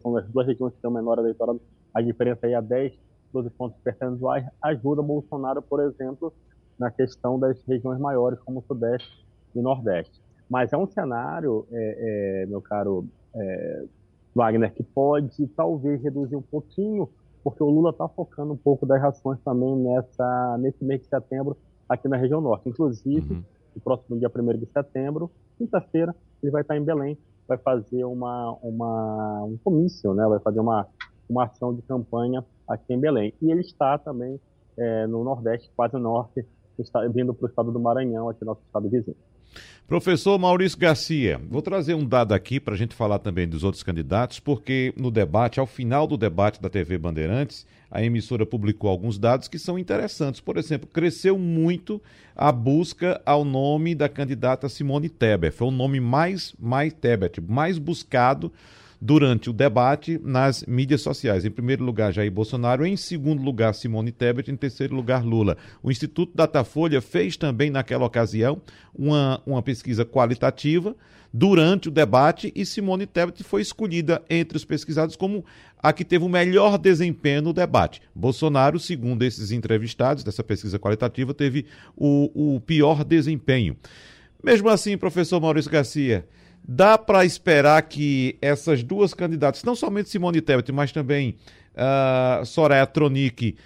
[0.00, 1.60] são as duas regiões que têm o menor eleitorado,
[1.94, 2.92] a diferença aí é 10
[3.32, 6.32] 12 pontos percentuais ajuda Bolsonaro, por exemplo,
[6.78, 10.20] na questão das regiões maiores, como o Sudeste e Nordeste.
[10.48, 13.84] Mas é um cenário, é, é, meu caro é,
[14.34, 17.08] Wagner, que pode talvez reduzir um pouquinho,
[17.44, 21.56] porque o Lula está focando um pouco das ações também nessa, nesse mês de setembro
[21.88, 22.68] aqui na região norte.
[22.68, 23.44] Inclusive, uhum.
[23.74, 28.56] no próximo dia 1 de setembro, quinta-feira, ele vai estar em Belém, vai fazer uma,
[28.62, 30.26] uma, um comício, né?
[30.26, 30.86] vai fazer uma,
[31.28, 33.34] uma ação de campanha aqui em Belém.
[33.40, 34.40] E ele está também
[34.76, 36.46] é, no Nordeste, quase norte,
[36.78, 39.16] está vindo para o estado do Maranhão, aqui no nosso estado vizinho.
[39.90, 43.82] Professor Maurício Garcia, vou trazer um dado aqui para a gente falar também dos outros
[43.82, 49.18] candidatos, porque no debate, ao final do debate da TV Bandeirantes, a emissora publicou alguns
[49.18, 50.40] dados que são interessantes.
[50.40, 52.00] Por exemplo, cresceu muito
[52.36, 55.56] a busca ao nome da candidata Simone Tebet.
[55.56, 58.52] Foi o nome mais, mais Tebet, mais buscado
[59.00, 61.44] durante o debate nas mídias sociais.
[61.44, 65.56] Em primeiro lugar, Jair Bolsonaro, em segundo lugar, Simone Tebet, em terceiro lugar, Lula.
[65.82, 68.60] O Instituto Datafolha fez também, naquela ocasião,
[68.94, 70.94] uma, uma pesquisa qualitativa
[71.32, 75.44] durante o debate e Simone Tebet foi escolhida entre os pesquisados como
[75.80, 78.02] a que teve o melhor desempenho no debate.
[78.14, 81.66] Bolsonaro, segundo esses entrevistados dessa pesquisa qualitativa, teve
[81.96, 83.76] o, o pior desempenho.
[84.42, 86.26] Mesmo assim, professor Maurício Garcia,
[86.66, 91.36] Dá para esperar que essas duas candidatas, não somente Simone Tebet, mas também
[91.74, 93.56] uh, Soraya Tronic,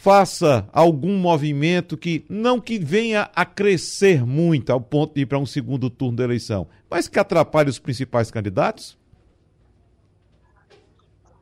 [0.00, 5.38] faça algum movimento que não que venha a crescer muito ao ponto de ir para
[5.38, 8.96] um segundo turno da eleição, mas que atrapalhe os principais candidatos?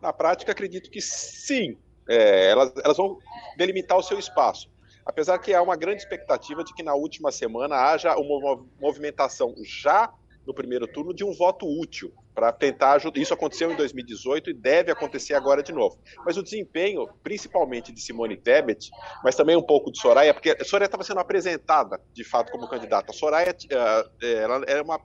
[0.01, 1.77] Na prática, acredito que sim.
[2.09, 3.19] É, elas, elas vão
[3.59, 4.71] delimitar o seu espaço.
[5.05, 10.11] Apesar que há uma grande expectativa de que na última semana haja uma movimentação já
[10.47, 12.13] no primeiro turno de um voto útil.
[12.37, 13.19] Para tentar ajudar.
[13.19, 15.99] Isso aconteceu em 2018 e deve acontecer agora de novo.
[16.23, 18.91] Mas o desempenho, principalmente de Simone Tebet,
[19.25, 22.69] mas também um pouco de Soraya, porque a Soraya estava sendo apresentada de fato como
[22.69, 23.11] candidata.
[23.11, 25.01] A Soraya eh, ela era uma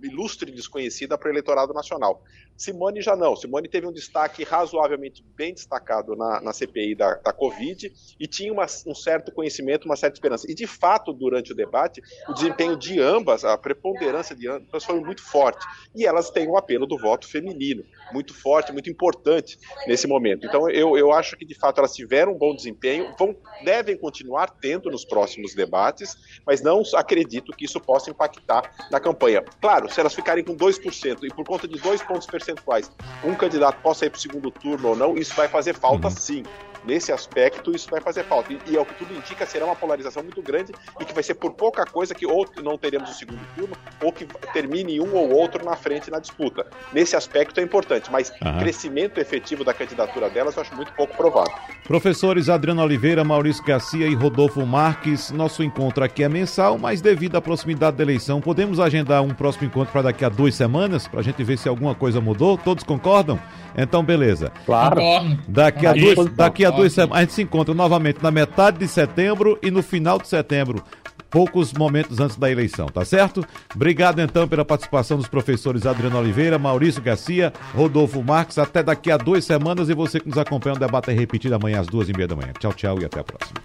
[0.00, 2.22] ilustre desconhecida para o eleitorado nacional.
[2.56, 3.36] Simone já não.
[3.36, 8.52] Simone teve um destaque razoavelmente bem destacado na, na CPI da, da Covid e tinha
[8.52, 10.50] uma, um certo conhecimento, uma certa esperança.
[10.50, 15.00] E, de fato, durante o debate, o desempenho de ambas, a preponderância de ambas foi
[15.00, 15.66] muito forte.
[15.94, 19.56] E elas têm um apelo do voto feminino, muito forte, muito importante
[19.86, 20.44] nesse momento.
[20.44, 24.50] Então, eu, eu acho que, de fato, elas tiveram um bom desempenho, vão, devem continuar
[24.60, 29.44] tendo nos próximos debates, mas não acredito que isso possa impactar na campanha.
[29.60, 32.90] Claro, se elas ficarem com 2% e por conta de dois pontos percentuais, percentuais
[33.24, 36.16] um candidato possa ir para o segundo turno ou não, isso vai fazer falta uhum.
[36.16, 36.42] sim
[36.86, 38.52] nesse aspecto isso vai fazer falta.
[38.52, 41.22] E, e é o que tudo indica, será uma polarização muito grande e que vai
[41.22, 45.14] ser por pouca coisa que ou não teremos o segundo turno ou que termine um
[45.14, 46.66] ou outro na frente na disputa.
[46.92, 48.58] Nesse aspecto é importante, mas uhum.
[48.58, 51.52] crescimento efetivo da candidatura delas eu acho muito pouco provável.
[51.84, 57.36] Professores Adriano Oliveira, Maurício Garcia e Rodolfo Marques, nosso encontro aqui é mensal, mas devido
[57.36, 61.20] à proximidade da eleição, podemos agendar um próximo encontro para daqui a duas semanas, para
[61.20, 62.58] a gente ver se alguma coisa mudou?
[62.58, 63.38] Todos concordam?
[63.76, 64.50] Então, beleza.
[64.64, 65.00] Claro.
[65.46, 68.88] Daqui a, duas, daqui a duas semanas, a gente se encontra novamente na metade de
[68.88, 70.82] setembro e no final de setembro
[71.30, 73.44] poucos momentos antes da eleição, tá certo?
[73.74, 78.58] Obrigado então pela participação dos professores Adriano Oliveira, Maurício Garcia, Rodolfo Marques.
[78.58, 81.80] Até daqui a duas semanas e você que nos acompanha, o debate é repetido amanhã
[81.80, 82.52] às duas e meia da manhã.
[82.58, 83.60] Tchau, tchau e até a próxima.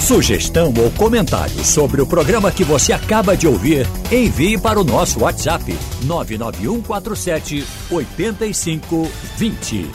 [0.00, 5.20] Sugestão ou comentário sobre o programa que você acaba de ouvir, envie para o nosso
[5.20, 9.88] WhatsApp 99147 8520.